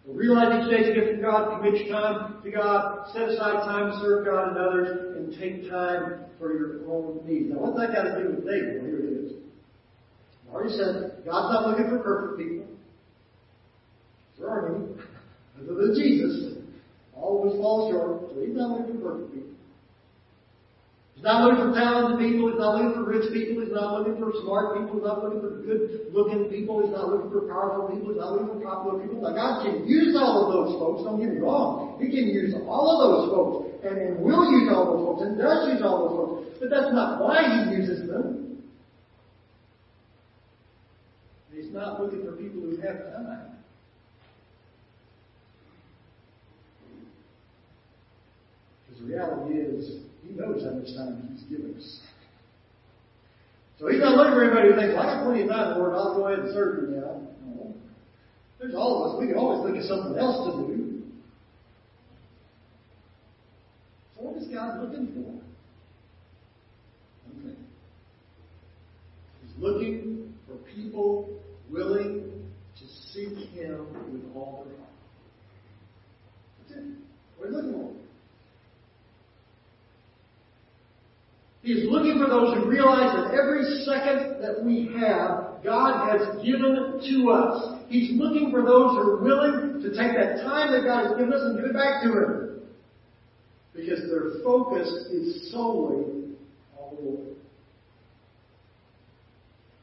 Realize 0.06 0.66
each 0.66 0.72
day 0.72 0.84
is 0.84 0.90
a 0.90 0.94
gift 0.94 1.12
from 1.14 1.22
God, 1.22 1.58
commit 1.58 1.86
your 1.86 1.96
time 1.96 2.44
to 2.44 2.52
God, 2.52 3.08
set 3.14 3.30
aside 3.30 3.64
time 3.64 3.92
to 3.92 4.00
serve 4.02 4.26
God 4.26 4.50
and 4.50 4.58
others, 4.58 5.16
and 5.16 5.40
take 5.40 5.70
time 5.70 6.26
for 6.38 6.54
your 6.54 6.86
own 6.92 7.22
needs. 7.26 7.50
Now, 7.50 7.60
what's 7.60 7.80
that 7.80 7.96
got 7.96 8.04
to 8.04 8.22
do 8.22 8.36
with 8.36 8.46
David? 8.46 8.82
Well, 8.82 8.86
here 8.86 9.00
it 9.00 9.26
is. 9.26 9.32
I 10.50 10.54
already 10.54 10.76
said, 10.76 11.24
God's 11.26 11.54
not 11.54 11.70
looking 11.70 11.90
for 11.90 12.00
perfect 12.00 12.38
people. 12.38 12.68
There 14.38 14.50
are 14.50 14.76
any. 14.76 14.86
Other 15.58 15.88
than 15.88 15.96
Jesus. 15.96 16.58
All 17.16 17.42
of 17.42 17.54
us 17.54 17.58
fall 17.58 17.90
short, 17.90 18.30
so 18.32 18.42
He's 18.46 18.54
not 18.54 18.78
looking 18.78 19.00
for 19.00 19.12
perfect 19.12 19.34
people. 19.34 19.55
Not 21.26 21.42
looking 21.42 21.74
for 21.74 21.74
talented 21.74 22.22
people. 22.22 22.54
He's 22.54 22.62
not 22.62 22.78
looking 22.78 22.94
for 22.94 23.10
rich 23.10 23.34
people. 23.34 23.66
He's 23.66 23.74
not 23.74 23.98
looking 23.98 24.22
for 24.22 24.30
smart 24.46 24.78
people. 24.78 25.02
He's 25.02 25.10
not 25.10 25.26
looking 25.26 25.42
for 25.42 25.58
good 25.66 26.14
looking 26.14 26.54
people. 26.54 26.86
He's 26.86 26.94
not 26.94 27.10
looking 27.10 27.34
for 27.34 27.50
powerful 27.50 27.90
people. 27.90 28.14
He's 28.14 28.22
not 28.22 28.38
looking 28.38 28.54
for 28.54 28.62
popular 28.62 29.02
people. 29.02 29.26
Now 29.26 29.34
God 29.34 29.66
can 29.66 29.90
use 29.90 30.14
all 30.14 30.46
of 30.46 30.54
those 30.54 30.78
folks. 30.78 31.02
Don't 31.02 31.18
get 31.18 31.34
me 31.34 31.42
wrong. 31.42 31.98
He 31.98 32.14
can 32.14 32.30
use 32.30 32.54
all 32.70 33.02
of 33.02 33.10
those 33.10 33.26
folks. 33.34 33.58
And, 33.82 33.98
and 33.98 34.22
will 34.22 34.46
use 34.54 34.70
all 34.70 34.86
those 34.86 35.02
folks. 35.02 35.22
And 35.26 35.34
does 35.34 35.74
use 35.74 35.82
all 35.82 35.98
those 36.06 36.14
folks. 36.14 36.62
But 36.62 36.70
that's 36.70 36.94
not 36.94 37.18
why 37.18 37.42
He 37.42 37.74
uses 37.74 38.06
them. 38.06 38.62
He's 41.50 41.74
not 41.74 42.00
looking 42.00 42.22
for 42.22 42.38
people 42.38 42.62
who 42.62 42.78
have 42.86 43.02
time. 43.02 43.50
Because 48.86 49.02
the 49.02 49.10
reality 49.10 49.58
is, 49.58 50.06
knows 50.36 50.64
how 50.64 50.72
much 50.72 50.94
time 50.96 51.30
He's 51.32 51.44
given 51.44 51.76
us. 51.78 52.00
So 53.80 53.88
He's 53.88 54.00
not 54.00 54.16
looking 54.16 54.34
for 54.34 54.44
anybody 54.44 54.70
who 54.70 54.76
thinks, 54.80 54.94
well, 54.96 55.04
I 55.04 55.16
got 55.16 55.24
plenty 55.26 55.44
of 55.44 55.50
time, 55.50 55.78
Lord, 55.78 55.94
I'll 55.94 56.16
go 56.16 56.28
ahead 56.28 56.40
and 56.46 56.54
serve 56.54 56.84
you 56.84 56.96
now. 56.96 57.22
No. 57.46 57.74
There's 58.60 58.76
all 58.76 59.04
of 59.04 59.16
us. 59.16 59.22
We 59.22 59.28
can 59.28 59.38
always 59.38 59.66
think 59.66 59.84
of 59.84 59.88
something 59.88 60.18
else 60.18 60.48
to 60.48 60.68
do. 60.68 61.04
So 64.16 64.24
what 64.24 64.42
is 64.42 64.48
God 64.48 64.82
looking 64.82 65.08
for? 65.14 65.36
One 67.32 67.58
He's 69.44 69.56
looking 69.58 70.34
for 70.48 70.56
people 70.74 71.30
willing 71.70 72.32
to 72.80 72.86
seek 73.12 73.38
Him 73.50 73.88
with 74.12 74.36
all 74.36 74.66
their 74.68 74.78
heart. 74.78 74.90
That's 76.68 76.80
it. 76.80 76.86
What 77.38 77.48
are 77.48 77.52
you 77.52 77.58
looking 77.58 77.74
for? 77.74 77.92
He's 81.66 81.90
looking 81.90 82.20
for 82.20 82.30
those 82.30 82.56
who 82.56 82.70
realize 82.86 83.16
that 83.18 83.34
every 83.34 83.64
second 83.82 84.42
that 84.42 84.64
we 84.64 84.94
have, 85.00 85.64
God 85.64 86.10
has 86.10 86.44
given 86.46 87.02
to 87.02 87.32
us. 87.32 87.82
He's 87.90 88.20
looking 88.20 88.52
for 88.52 88.62
those 88.62 88.94
who 88.94 89.00
are 89.00 89.22
willing 89.22 89.82
to 89.82 89.90
take 89.90 90.14
that 90.18 90.44
time 90.44 90.72
that 90.72 90.84
God 90.86 91.08
has 91.08 91.18
given 91.18 91.34
us 91.34 91.42
and 91.42 91.58
give 91.58 91.66
it 91.66 91.74
back 91.74 92.04
to 92.04 92.10
Him. 92.10 92.62
Because 93.74 94.00
their 94.10 94.44
focus 94.44 94.88
is 95.12 95.52
solely 95.52 96.36
on 96.80 96.96
the 96.96 97.02
Lord. 97.02 97.28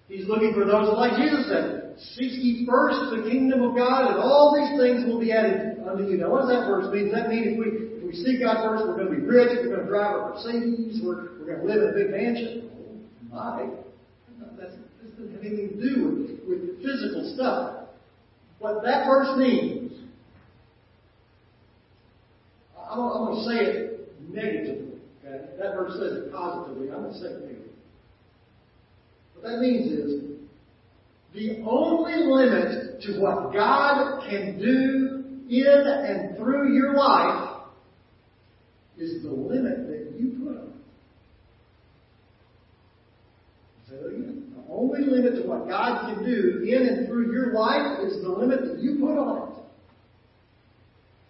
He's 0.08 0.26
looking 0.26 0.54
for 0.54 0.64
those, 0.64 0.94
like 0.96 1.16
Jesus 1.16 1.48
said, 1.48 1.96
seek 2.14 2.32
ye 2.32 2.66
first 2.66 2.98
the 3.10 3.28
kingdom 3.30 3.62
of 3.62 3.76
God 3.76 4.10
and 4.12 4.16
all 4.16 4.56
these 4.56 4.78
things 4.80 5.06
will 5.06 5.20
be 5.20 5.32
added 5.32 5.80
unto 5.86 6.04
you. 6.04 6.16
Now 6.18 6.30
what 6.30 6.42
does 6.42 6.50
that 6.50 6.66
verse 6.66 6.92
mean? 6.92 7.10
Does 7.10 7.14
that 7.14 7.28
mean 7.28 7.44
if 7.48 7.58
we 7.58 7.92
we 8.12 8.18
seek 8.18 8.40
God 8.40 8.60
first, 8.62 8.84
we're 8.84 8.96
going 8.96 9.08
to 9.08 9.16
be 9.16 9.26
rich, 9.26 9.56
we're 9.62 9.72
going 9.74 9.80
to 9.80 9.88
drive 9.88 10.16
a 10.16 10.34
Mercedes, 10.34 11.00
we're, 11.02 11.32
we're 11.38 11.56
going 11.56 11.60
to 11.60 11.64
live 11.64 11.82
in 11.82 11.88
a 11.88 11.92
big 11.92 12.10
mansion. 12.10 12.70
That's, 13.32 14.74
that 15.00 15.16
doesn't 15.16 15.32
have 15.34 15.44
anything 15.44 15.68
to 15.70 15.94
do 15.94 16.38
with, 16.46 16.60
with 16.60 16.82
physical 16.82 17.32
stuff. 17.34 17.88
What 18.58 18.82
that 18.84 19.06
verse 19.06 19.36
means, 19.38 19.92
I'm, 22.78 23.00
I'm 23.00 23.24
going 23.26 23.36
to 23.36 23.50
say 23.50 23.64
it 23.64 24.32
negatively. 24.32 25.00
Okay? 25.24 25.46
That 25.58 25.74
verse 25.74 25.92
says 25.94 26.24
it 26.24 26.32
positively. 26.32 26.90
I'm 26.90 27.02
going 27.02 27.12
to 27.12 27.18
say 27.18 27.26
it 27.26 27.40
negatively. 27.40 27.72
What 29.34 29.50
that 29.50 29.60
means 29.60 29.90
is, 29.90 30.32
the 31.34 31.62
only 31.66 32.12
limit 32.14 33.00
to 33.02 33.18
what 33.20 33.54
God 33.54 34.28
can 34.28 34.58
do 34.58 35.24
in 35.48 35.86
and 35.86 36.36
through 36.36 36.74
your 36.74 36.94
life 36.94 37.62
is 38.98 39.22
the 39.22 39.30
limit 39.30 39.88
that 39.88 40.14
you 40.18 40.38
put 40.38 40.56
on 40.58 40.64
it. 40.64 40.72
Say 43.88 43.96
that 43.96 44.06
again. 44.08 44.54
The 44.54 44.71
only 44.82 45.06
limit 45.06 45.38
to 45.38 45.46
what 45.46 45.70
God 45.70 46.10
can 46.10 46.26
do 46.26 46.66
in 46.66 46.82
and 46.82 47.06
through 47.06 47.30
your 47.30 47.54
life 47.54 48.02
is 48.02 48.18
the 48.22 48.28
limit 48.28 48.66
that 48.66 48.78
you 48.82 48.98
put 48.98 49.14
on 49.14 49.48
it. 49.48 49.54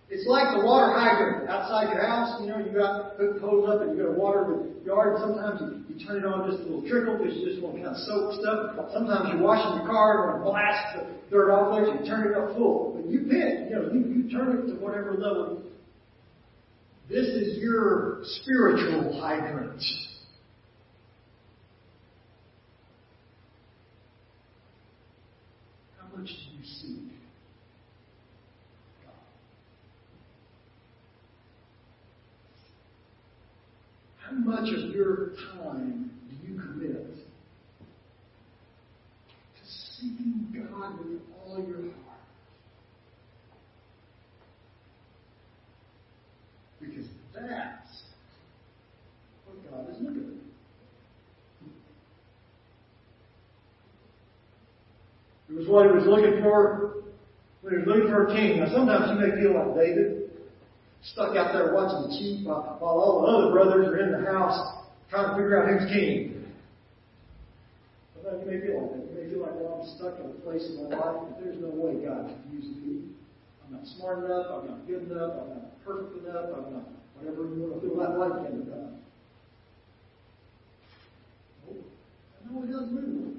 It's 0.08 0.28
like 0.28 0.56
the 0.56 0.64
water 0.64 0.92
hydrant 0.92 1.48
outside 1.48 1.92
your 1.92 2.04
house. 2.04 2.40
You 2.40 2.48
know, 2.48 2.58
you 2.58 2.72
got 2.72 3.16
hooked 3.16 3.40
hose 3.40 3.68
up 3.68 3.80
and 3.80 3.96
you 3.96 4.04
got 4.04 4.12
to 4.12 4.16
water 4.16 4.44
the 4.48 4.84
yard. 4.84 5.16
Sometimes 5.20 5.60
you, 5.60 5.84
you 5.88 5.96
turn 6.04 6.20
it 6.20 6.26
on 6.28 6.48
just 6.48 6.60
a 6.60 6.68
little 6.68 6.84
trickle 6.84 7.16
because 7.16 7.32
you 7.36 7.48
just 7.48 7.62
want 7.64 7.76
to 7.76 7.84
kind 7.84 7.96
of 7.96 8.00
soak 8.04 8.40
stuff. 8.40 8.76
Sometimes 8.92 9.32
you're 9.32 9.40
washing 9.40 9.80
your 9.80 9.88
car 9.88 10.36
and 10.36 10.44
blast 10.44 11.00
the 11.00 11.02
dirt 11.32 11.48
off 11.48 11.76
there. 11.76 11.88
You 11.88 12.04
turn 12.04 12.28
it 12.28 12.36
up 12.36 12.56
full. 12.56 12.92
But 12.96 13.08
you 13.08 13.24
pick. 13.24 13.68
You 13.68 13.76
know, 13.76 13.84
you, 13.88 14.00
you 14.04 14.22
turn 14.28 14.52
it 14.52 14.68
to 14.68 14.76
whatever 14.80 15.16
level 15.16 15.64
this 17.12 17.26
is 17.26 17.58
your 17.58 18.20
spiritual 18.24 19.20
hydrant. 19.20 19.82
How 26.00 26.16
much 26.16 26.28
do 26.28 26.32
you 26.32 26.64
seek 26.64 27.12
God? 29.04 29.12
How 34.20 34.32
much 34.52 34.68
of 34.74 34.94
your 34.94 35.30
time 35.56 36.10
do 36.28 36.36
you 36.46 36.60
commit 36.60 37.16
to 39.56 39.62
seeking 39.64 40.46
God 40.52 40.98
with 40.98 41.22
all 41.46 41.56
your 41.66 41.78
heart? 41.78 42.20
Because 46.80 47.06
that's 47.34 48.02
what 49.46 49.70
God 49.70 49.88
is 49.90 49.96
looking 50.02 50.38
for. 55.48 55.52
It 55.52 55.56
was 55.56 55.66
what 55.66 55.86
he 55.86 55.92
was 55.92 56.06
looking 56.06 56.42
for 56.42 57.04
when 57.62 57.72
he 57.72 57.78
was 57.78 57.86
looking 57.86 58.10
for 58.10 58.26
a 58.26 58.34
king. 58.34 58.60
Now 58.60 58.70
sometimes 58.70 59.12
you 59.12 59.26
may 59.26 59.34
feel 59.40 59.54
like 59.54 59.74
David, 59.76 60.21
stuck 61.02 61.36
out 61.36 61.52
there 61.52 61.74
watching 61.74 62.08
the 62.08 62.16
sheep 62.18 62.46
while, 62.46 62.76
while 62.78 62.94
all 62.94 63.22
the 63.22 63.28
other 63.28 63.50
brothers 63.50 63.88
are 63.88 63.98
in 63.98 64.12
the 64.12 64.30
house 64.30 64.86
trying 65.10 65.30
to 65.30 65.34
figure 65.34 65.58
out 65.58 65.68
who's 65.68 65.90
king. 65.90 66.46
Sometimes 68.14 68.46
you 68.46 68.50
may 68.50 68.60
feel 68.62 68.80
like 68.80 68.90
that. 68.94 69.02
You 69.10 69.14
may 69.18 69.30
feel 69.30 69.42
like, 69.42 69.54
well, 69.58 69.82
I'm 69.82 69.88
stuck 69.98 70.14
in 70.22 70.30
a 70.30 70.38
place 70.46 70.62
in 70.70 70.88
my 70.88 70.94
life 70.94 71.26
that 71.26 71.42
there's 71.42 71.58
no 71.58 71.74
way 71.74 72.06
God 72.06 72.30
can 72.30 72.40
use 72.54 72.70
me. 72.78 73.10
I'm 73.66 73.74
not 73.74 73.86
smart 73.98 74.24
enough, 74.24 74.46
I'm 74.50 74.66
not 74.70 74.86
good 74.86 75.10
enough, 75.10 75.32
I'm 75.42 75.48
not 75.50 75.84
perfect 75.84 76.22
enough, 76.22 76.54
I'm 76.54 76.72
not 76.72 76.86
whatever 77.18 77.42
you 77.50 77.62
want 77.62 77.82
to 77.82 77.88
feel 77.88 77.96
that 77.98 78.46
can 78.46 78.62
become. 78.62 78.94
Oh, 81.68 81.82
I 82.38 82.52
know 82.52 82.62
it 82.62 82.70
does 82.70 82.90
move. 82.90 83.36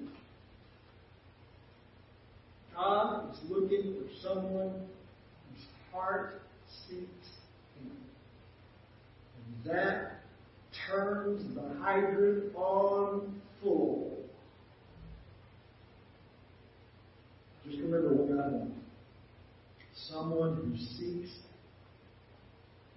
God 2.75 3.33
is 3.33 3.39
looking 3.49 3.95
for 3.95 4.27
someone 4.27 4.87
whose 5.49 5.65
heart 5.91 6.41
seeks 6.89 7.22
that 9.65 10.13
turns 10.87 11.55
the 11.55 11.81
hydrant 11.81 12.55
on 12.55 13.41
full. 13.61 14.17
Just 17.65 17.79
remember 17.79 18.13
what 18.13 18.27
God 18.27 18.51
wants. 18.53 18.77
Someone 20.09 20.55
who 20.55 20.77
seeks 20.77 21.31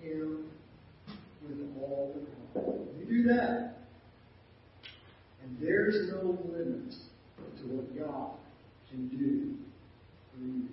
Him 0.03 0.47
with 1.43 1.59
all 1.81 2.15
their 2.15 2.63
heart. 2.63 2.81
You 2.99 3.07
do 3.07 3.23
that, 3.29 3.77
and 5.43 5.57
there's 5.61 6.11
no 6.11 6.39
limit 6.53 6.93
to 7.59 7.63
what 7.69 7.97
God 7.97 8.31
can 8.91 9.09
do 9.09 9.55
for 10.33 10.45
you. 10.45 10.69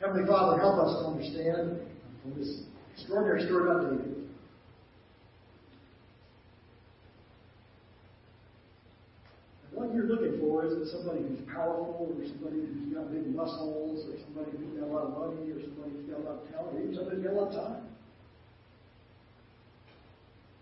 Heavenly 0.00 0.26
Father, 0.28 0.60
help 0.60 0.78
us 0.78 1.02
to 1.02 1.08
understand 1.08 1.80
from 2.22 2.38
this 2.38 2.62
extraordinary 2.94 3.44
story 3.46 3.70
about 3.70 3.90
David. 3.90 4.14
what 9.74 9.92
you're 9.92 10.06
somebody 10.90 11.20
who's 11.24 11.40
powerful 11.48 12.12
or 12.12 12.24
somebody 12.26 12.60
who's 12.60 12.94
got 12.94 13.12
big 13.12 13.26
muscles 13.34 14.04
or 14.08 14.14
somebody 14.26 14.56
who's 14.56 14.80
got 14.80 14.88
a 14.88 14.92
lot 14.92 15.04
of 15.08 15.12
money 15.16 15.50
or 15.52 15.60
somebody 15.60 15.92
who's 15.96 16.08
got 16.10 16.20
a 16.20 16.24
lot 16.24 16.36
of 16.40 16.50
talent 16.50 16.76
or 16.76 16.80
even 16.82 16.94
somebody 16.94 17.16
who's 17.16 17.26
got 17.26 17.34
a 17.34 17.40
lot 17.40 17.48
of 17.48 17.56
time. 17.56 17.84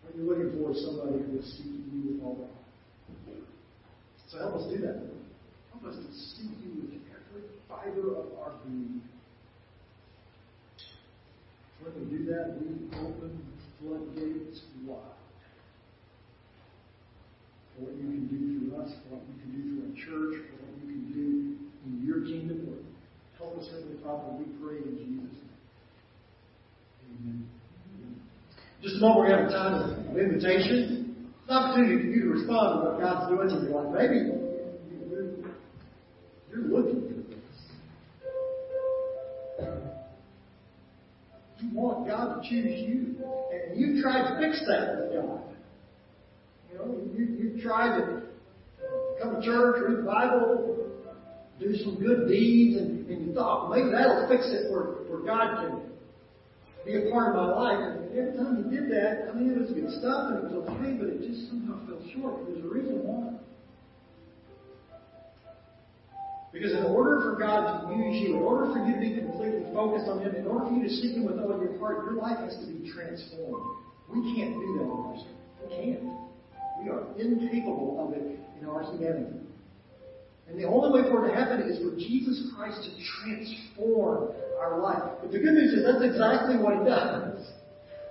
What 0.02 0.10
you're 0.16 0.26
looking 0.26 0.50
for 0.58 0.70
is 0.72 0.84
somebody 0.84 1.22
who 1.22 1.38
is 1.38 1.46
seeking 1.56 1.88
you 1.90 2.00
with 2.12 2.22
all 2.22 2.36
their 2.36 2.50
heart. 2.50 2.62
So 4.28 4.38
help 4.38 4.54
us 4.56 4.66
do 4.70 4.78
that. 4.84 4.96
Help 5.72 5.84
us 5.84 5.96
to 5.96 6.10
seek 6.12 6.50
you 6.64 6.72
with 6.82 7.02
every 7.10 7.44
fiber 7.68 8.16
of 8.16 8.32
our 8.38 8.52
being. 8.64 9.02
When 11.80 11.92
we 11.98 12.16
do 12.16 12.24
that, 12.32 12.56
we 12.60 12.86
open 12.96 13.42
floodgates 13.80 14.60
wide 14.86 15.18
for 17.74 17.84
what 17.86 17.94
you 17.96 18.02
can 18.02 18.26
do 18.28 18.70
through 18.70 18.82
us, 18.82 18.90
what 19.08 19.22
you 19.28 19.34
can 19.40 19.50
do 19.50 19.60
through 19.68 19.90
our 19.90 19.96
church, 20.12 20.44
for 20.44 20.60
what 20.60 20.76
you 20.76 20.92
can 20.92 21.04
do 21.08 21.56
in 21.86 22.04
your 22.04 22.20
kingdom 22.20 22.68
work. 22.68 22.84
Help 23.38 23.56
us, 23.58 23.66
Heavenly 23.72 23.96
Father, 24.04 24.36
we 24.36 24.44
pray 24.60 24.76
in 24.76 24.92
Jesus' 25.00 25.40
name. 25.40 25.56
Amen. 27.08 27.48
Just 28.82 28.96
a 28.96 29.00
moment, 29.00 29.28
to 29.30 29.36
have 29.36 29.46
a 29.48 29.50
time 29.50 29.74
of 30.10 30.18
invitation. 30.18 31.32
It's 31.40 31.48
an 31.48 31.56
opportunity 31.56 31.96
for 31.96 32.08
you 32.08 32.20
to 32.24 32.28
respond 32.28 32.66
to 32.72 32.78
what 32.90 33.00
God's 33.00 33.24
doing 33.32 33.48
in 33.50 33.56
your 33.64 33.80
life. 33.80 33.90
Maybe 33.96 34.16
you're 36.50 36.68
looking 36.68 37.00
for 37.08 37.14
this. 37.32 37.48
You 41.60 41.68
want 41.72 42.06
God 42.06 42.42
to 42.42 42.48
choose 42.48 42.80
you. 42.80 43.16
And 43.52 43.80
you 43.80 44.02
tried 44.02 44.28
to 44.28 44.38
fix 44.40 44.60
that 44.66 44.96
with 44.98 45.12
God. 45.14 45.40
You 46.70 46.78
know, 46.78 46.86
you, 47.14 47.24
you 47.38 47.62
tried 47.62 47.98
to 47.98 48.31
come 49.22 49.40
to 49.40 49.42
church, 49.42 49.82
read 49.86 49.98
the 49.98 50.02
Bible, 50.02 50.90
do 51.60 51.76
some 51.76 51.96
good 51.96 52.28
deeds, 52.28 52.76
and, 52.78 53.06
and 53.08 53.26
you 53.26 53.34
thought, 53.34 53.70
maybe 53.70 53.90
that'll 53.90 54.28
fix 54.28 54.50
it 54.50 54.70
where, 54.70 55.06
where 55.06 55.22
God 55.22 55.62
can 55.62 55.92
be 56.84 56.98
a 56.98 57.10
part 57.10 57.36
of 57.36 57.38
my 57.38 57.54
life. 57.54 57.78
And 57.78 58.18
every 58.18 58.34
time 58.34 58.58
you 58.58 58.66
did 58.66 58.90
that, 58.90 59.30
I 59.30 59.34
mean, 59.34 59.54
it 59.54 59.60
was 59.62 59.70
good 59.70 59.90
stuff 60.02 60.34
and 60.34 60.38
it 60.38 60.44
was 60.50 60.54
okay, 60.66 60.98
but 60.98 61.06
it 61.08 61.22
just 61.22 61.48
somehow 61.48 61.78
fell 61.86 62.02
short. 62.10 62.42
There's 62.50 62.64
a 62.64 62.68
reason 62.68 63.06
why. 63.06 63.38
Because 66.52 66.72
in 66.72 66.84
order 66.84 67.22
for 67.22 67.38
God 67.38 67.88
to 67.88 67.96
use 67.96 68.28
you, 68.28 68.36
in 68.36 68.42
order 68.42 68.74
for 68.74 68.84
you 68.84 68.92
to 68.92 69.00
be 69.00 69.16
completely 69.16 69.64
focused 69.72 70.04
on 70.10 70.20
Him, 70.20 70.34
in 70.34 70.46
order 70.46 70.66
for 70.68 70.74
you 70.74 70.82
to 70.82 70.92
seek 71.00 71.16
Him 71.16 71.24
with 71.24 71.38
all 71.38 71.56
your 71.56 71.78
heart, 71.78 72.04
your 72.04 72.20
life 72.20 72.36
has 72.44 72.58
to 72.60 72.66
be 72.66 72.90
transformed. 72.92 73.64
We 74.12 74.36
can't 74.36 74.52
do 74.52 74.68
that 74.76 74.84
on 74.84 75.16
ourselves. 75.16 75.40
We 75.62 75.68
can't. 75.72 76.04
We 76.82 76.90
are 76.90 77.06
incapable 77.16 78.04
of 78.04 78.12
it 78.12 78.42
our 78.68 78.82
humanity. 78.82 79.38
And 80.48 80.58
the 80.58 80.66
only 80.66 81.00
way 81.00 81.08
for 81.08 81.24
it 81.24 81.30
to 81.30 81.34
happen 81.34 81.62
is 81.62 81.78
for 81.78 81.96
Jesus 81.96 82.50
Christ 82.56 82.82
to 82.82 82.90
transform 83.22 84.32
our 84.60 84.78
life. 84.80 85.02
But 85.20 85.32
the 85.32 85.38
good 85.38 85.54
news 85.54 85.72
is 85.72 85.84
that's 85.84 86.04
exactly 86.04 86.56
what 86.56 86.78
He 86.78 86.84
does. 86.84 87.46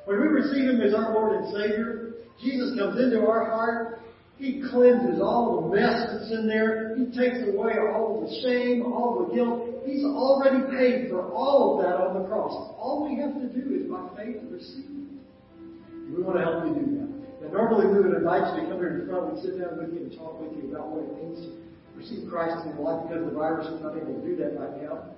When 0.06 0.20
we 0.20 0.28
receive 0.28 0.70
Him 0.70 0.82
as 0.82 0.94
our 0.94 1.14
Lord 1.14 1.38
and 1.38 1.54
Savior, 1.54 2.14
Jesus 2.42 2.78
comes 2.78 3.00
into 3.00 3.22
our 3.28 3.46
heart. 3.46 4.00
He 4.38 4.64
cleanses 4.72 5.22
all 5.22 5.62
the 5.62 5.76
mess 5.76 6.10
that's 6.12 6.32
in 6.32 6.48
there. 6.48 6.96
He 6.98 7.06
takes 7.06 7.38
away 7.48 7.74
all 7.78 8.26
the 8.26 8.42
shame, 8.42 8.82
all 8.82 9.28
the 9.28 9.36
guilt. 9.36 9.86
He's 9.86 10.04
already 10.04 10.66
paid 10.76 11.10
for 11.12 11.32
all 11.32 11.78
of 11.78 11.86
that 11.86 11.96
on 12.02 12.22
the 12.22 12.28
cross. 12.28 12.74
All 12.80 13.08
we 13.08 13.22
have 13.22 13.36
to 13.36 13.48
do 13.54 13.76
is 13.76 13.86
by 13.86 14.02
faith 14.18 14.38
receive 14.50 14.86
it. 14.86 16.18
We 16.18 16.24
want 16.24 16.38
to 16.38 16.44
help 16.44 16.66
you 16.66 16.74
do 16.74 16.98
that. 16.98 17.11
Now, 17.42 17.50
normally 17.50 17.90
we 17.90 18.06
would 18.06 18.18
invite 18.18 18.54
you 18.54 18.62
to 18.62 18.70
come 18.70 18.78
here 18.78 19.02
to 19.02 19.06
front. 19.10 19.34
We'd 19.34 19.42
sit 19.42 19.58
down 19.58 19.82
with 19.82 19.90
you 19.90 20.06
and 20.06 20.14
talk 20.14 20.38
with 20.38 20.54
you 20.54 20.70
about 20.70 20.94
what 20.94 21.10
it 21.10 21.12
means 21.18 21.42
to 21.42 21.50
receive 21.98 22.30
Christ 22.30 22.66
in 22.70 22.78
your 22.78 22.86
life 22.86 23.10
because 23.10 23.26
the 23.26 23.34
virus 23.34 23.66
is 23.68 23.82
not 23.82 23.98
able 23.98 24.14
to 24.14 24.22
do 24.22 24.38
that 24.38 24.54
right 24.62 24.78
now. 24.82 25.10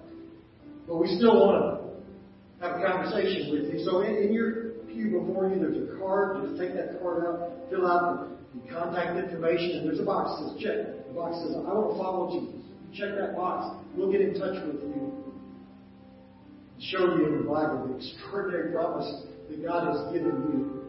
But 0.87 0.97
we 1.03 1.07
still 1.19 1.35
want 1.35 1.59
to 1.59 2.63
have 2.63 2.79
a 2.79 2.81
conversation 2.83 3.51
with 3.51 3.73
you. 3.73 3.83
So 3.83 4.01
in, 4.01 4.15
in 4.15 4.33
your 4.33 4.79
pew 4.87 5.19
before 5.19 5.51
you, 5.51 5.59
there's 5.59 5.75
a 5.75 5.99
card. 5.99 6.47
Just 6.47 6.59
take 6.59 6.75
that 6.75 6.99
card 7.03 7.27
out, 7.27 7.67
fill 7.69 7.87
out 7.87 8.31
the, 8.55 8.59
the 8.59 8.71
contact 8.71 9.19
information, 9.19 9.79
and 9.79 9.87
there's 9.87 9.99
a 9.99 10.07
box 10.07 10.39
that 10.39 10.55
says 10.55 10.63
check. 10.63 10.79
The 11.07 11.13
box 11.13 11.35
says, 11.43 11.55
I 11.59 11.71
want 11.75 11.91
to 11.91 11.97
follow 11.99 12.23
Jesus. 12.31 12.63
Check 12.95 13.19
that 13.19 13.35
box. 13.35 13.75
We'll 13.95 14.11
get 14.11 14.21
in 14.21 14.39
touch 14.39 14.55
with 14.63 14.79
you. 14.79 15.11
And 15.11 16.79
show 16.79 17.03
you 17.19 17.27
in 17.27 17.43
the 17.43 17.49
Bible 17.49 17.87
the 17.87 17.95
extraordinary 17.99 18.71
promise 18.71 19.27
that 19.49 19.65
God 19.65 19.91
has 19.91 20.13
given 20.13 20.35
you. 20.51 20.82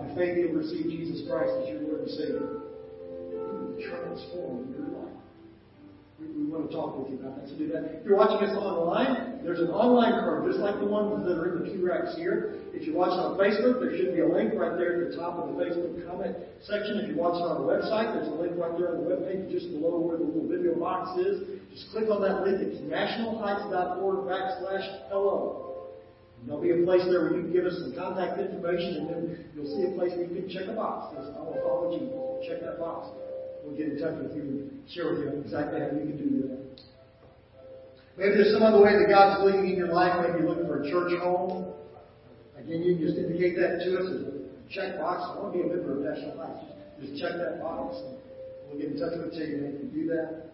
By 0.00 0.14
faith 0.16 0.38
you'll 0.40 0.56
receive 0.56 0.88
Jesus 0.88 1.28
Christ 1.28 1.52
as 1.60 1.68
your 1.68 1.84
Lord 1.84 2.08
and 2.08 2.12
Savior, 2.16 2.64
transform 3.84 4.72
your 4.72 4.88
life. 4.96 5.20
We, 6.16 6.24
we 6.32 6.48
want 6.48 6.68
to 6.68 6.72
talk 6.72 6.96
with 6.96 7.12
you 7.12 7.20
about 7.20 7.36
that. 7.36 7.52
So 7.52 7.60
do 7.60 7.68
that. 7.68 8.00
If 8.00 8.08
you're 8.08 8.16
watching 8.16 8.40
us 8.40 8.56
online, 8.56 9.44
there's 9.44 9.60
an 9.60 9.68
online 9.68 10.16
card, 10.24 10.48
just 10.48 10.60
like 10.60 10.80
the 10.80 10.88
ones 10.88 11.20
that 11.28 11.36
are 11.36 11.52
in 11.52 11.54
the 11.60 11.64
pew 11.68 11.84
racks 11.84 12.16
here. 12.16 12.56
If 12.72 12.88
you're 12.88 12.96
watching 12.96 13.20
on 13.20 13.36
Facebook, 13.36 13.80
there 13.84 13.92
should 13.92 14.16
be 14.16 14.24
a 14.24 14.28
link 14.28 14.56
right 14.56 14.72
there 14.80 15.04
at 15.04 15.12
the 15.12 15.16
top 15.20 15.36
of 15.36 15.52
the 15.52 15.56
Facebook 15.60 16.00
comment 16.08 16.36
section. 16.64 17.04
If 17.04 17.12
you're 17.12 17.20
watching 17.20 17.44
on 17.44 17.60
the 17.60 17.68
website, 17.68 18.16
there's 18.16 18.28
a 18.28 18.36
link 18.40 18.56
right 18.56 18.72
there 18.80 18.96
on 18.96 19.04
the 19.04 19.08
webpage 19.08 19.52
just 19.52 19.68
below 19.68 20.00
where 20.00 20.16
the 20.16 20.24
little 20.24 20.48
video 20.48 20.80
box 20.80 21.12
is. 21.20 21.44
Just 21.76 21.92
click 21.92 22.08
on 22.08 22.24
that 22.24 22.40
link. 22.40 22.56
It's 22.64 22.80
nationalheights.org 22.88 24.28
backslash 24.28 25.12
hello. 25.12 25.69
There'll 26.46 26.62
be 26.62 26.72
a 26.72 26.84
place 26.84 27.04
there 27.04 27.28
where 27.28 27.36
you 27.36 27.42
can 27.44 27.52
give 27.52 27.66
us 27.66 27.76
some 27.78 27.92
contact 27.92 28.40
information, 28.40 29.04
and 29.04 29.06
then 29.08 29.22
you'll 29.54 29.68
see 29.68 29.84
a 29.84 29.92
place 29.92 30.16
where 30.16 30.24
you 30.24 30.34
can 30.40 30.48
check 30.48 30.66
a 30.68 30.74
box. 30.74 31.14
Says, 31.14 31.28
I 31.36 31.40
will 31.44 31.60
follow 31.60 31.92
Jesus. 31.92 32.16
Check 32.48 32.64
that 32.64 32.80
box. 32.80 33.12
We'll 33.62 33.76
get 33.76 33.92
in 33.92 34.00
touch 34.00 34.16
with 34.16 34.32
you 34.32 34.42
and 34.42 34.80
share 34.88 35.12
with 35.12 35.20
you 35.20 35.28
exactly 35.44 35.80
how 35.80 35.92
you 35.92 36.08
can 36.08 36.16
do 36.16 36.28
that. 36.48 36.60
Maybe 38.16 38.36
there's 38.40 38.52
some 38.52 38.64
other 38.64 38.80
way 38.80 38.96
that 38.96 39.08
God's 39.08 39.44
leading 39.44 39.70
in 39.70 39.76
your 39.76 39.92
life. 39.92 40.16
Maybe 40.20 40.40
you're 40.40 40.48
looking 40.48 40.66
for 40.66 40.82
a 40.82 40.90
church 40.90 41.12
home. 41.20 41.72
Again, 42.56 42.82
you 42.82 42.96
can 42.96 43.06
just 43.06 43.16
indicate 43.16 43.56
that 43.56 43.80
to 43.84 43.88
us 43.96 44.06
as 44.12 44.20
a 44.28 44.40
check 44.68 45.00
box. 45.00 45.24
I 45.24 45.40
want 45.40 45.52
to 45.52 45.58
be 45.60 45.64
a 45.64 45.68
member 45.68 45.96
of 45.96 46.04
National 46.04 46.36
Heights. 46.36 46.64
Just 47.00 47.20
check 47.20 47.32
that 47.40 47.60
box 47.60 47.96
and 47.96 48.16
we'll 48.68 48.80
get 48.80 48.92
in 48.92 49.00
touch 49.00 49.16
with 49.16 49.32
you 49.32 49.44
and 49.44 49.80
you 49.80 49.88
do 49.88 50.04
that. 50.12 50.52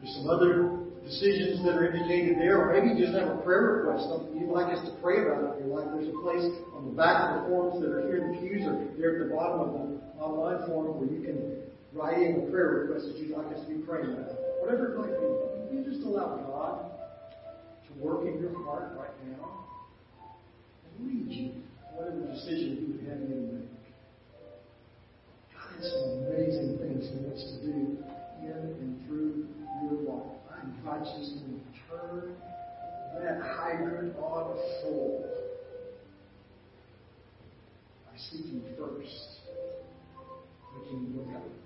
There's 0.00 0.16
some 0.16 0.28
other 0.28 0.80
decisions 1.04 1.64
that 1.64 1.76
are 1.76 1.92
indicated 1.92 2.38
there, 2.38 2.60
or 2.60 2.72
maybe 2.72 2.96
you 2.96 3.04
just 3.04 3.16
have 3.16 3.28
a 3.28 3.40
prayer 3.44 3.84
request, 3.84 4.08
something 4.08 4.36
you'd 4.38 4.48
like 4.48 4.72
us 4.72 4.80
to 4.88 4.92
pray 5.02 5.24
about 5.24 5.60
in 5.60 5.68
your 5.68 5.76
life. 5.76 5.92
There's 5.92 6.08
a 6.08 6.18
place 6.24 6.46
on 6.72 6.88
the 6.88 6.96
back 6.96 7.36
of 7.36 7.42
the 7.42 7.42
forms 7.48 7.82
that 7.82 7.90
are 7.92 8.04
here 8.08 8.24
in 8.24 8.32
the 8.32 8.36
pews 8.40 8.64
or 8.64 8.80
there 8.96 9.20
at 9.20 9.28
the 9.28 9.34
bottom 9.34 9.60
of 9.60 9.70
the 9.74 9.84
online 10.22 10.64
form 10.68 10.96
where 10.96 11.08
you 11.08 11.20
can 11.20 11.68
write 11.92 12.18
in 12.18 12.46
a 12.46 12.50
prayer 12.50 12.86
request 12.86 13.12
that 13.12 13.18
you'd 13.18 13.36
like 13.36 13.50
us 13.52 13.60
to 13.64 13.68
be 13.68 13.82
praying 13.82 14.12
about. 14.12 14.38
Whatever 14.62 14.92
it 14.92 14.98
might 14.98 15.12
be. 15.12 15.28
You 15.76 15.84
just 15.84 16.06
allow 16.06 16.36
God 16.48 16.90
to 17.86 17.92
work 18.02 18.26
in 18.26 18.40
your 18.40 18.54
heart 18.64 18.92
right 18.96 19.14
now 19.28 19.66
and 20.20 21.06
lead 21.06 21.28
you 21.28 21.52
whatever 21.94 22.20
decision 22.32 22.76
He 22.80 22.84
would 22.92 23.04
have 23.10 23.20
you 23.20 23.34
to 23.34 23.46
make. 23.52 23.70
God 25.52 25.68
has 25.76 25.90
some 25.90 26.24
amazing 26.26 26.78
things 26.78 27.06
He 27.10 27.16
wants 27.24 27.44
to 27.44 27.56
do 27.60 27.98
in 28.42 28.50
and 28.50 29.06
through 29.06 29.46
your 30.84 30.92
life. 30.92 31.00
I 31.00 31.04
invite 31.04 31.18
you 31.18 31.26
to 31.26 31.60
turn 31.88 32.36
that 33.22 33.40
hydrant 33.42 34.16
on 34.16 34.56
full 34.82 35.24
by 38.06 38.18
seeking 38.18 38.62
first 38.78 39.40
of 40.76 41.32
God. 41.32 41.59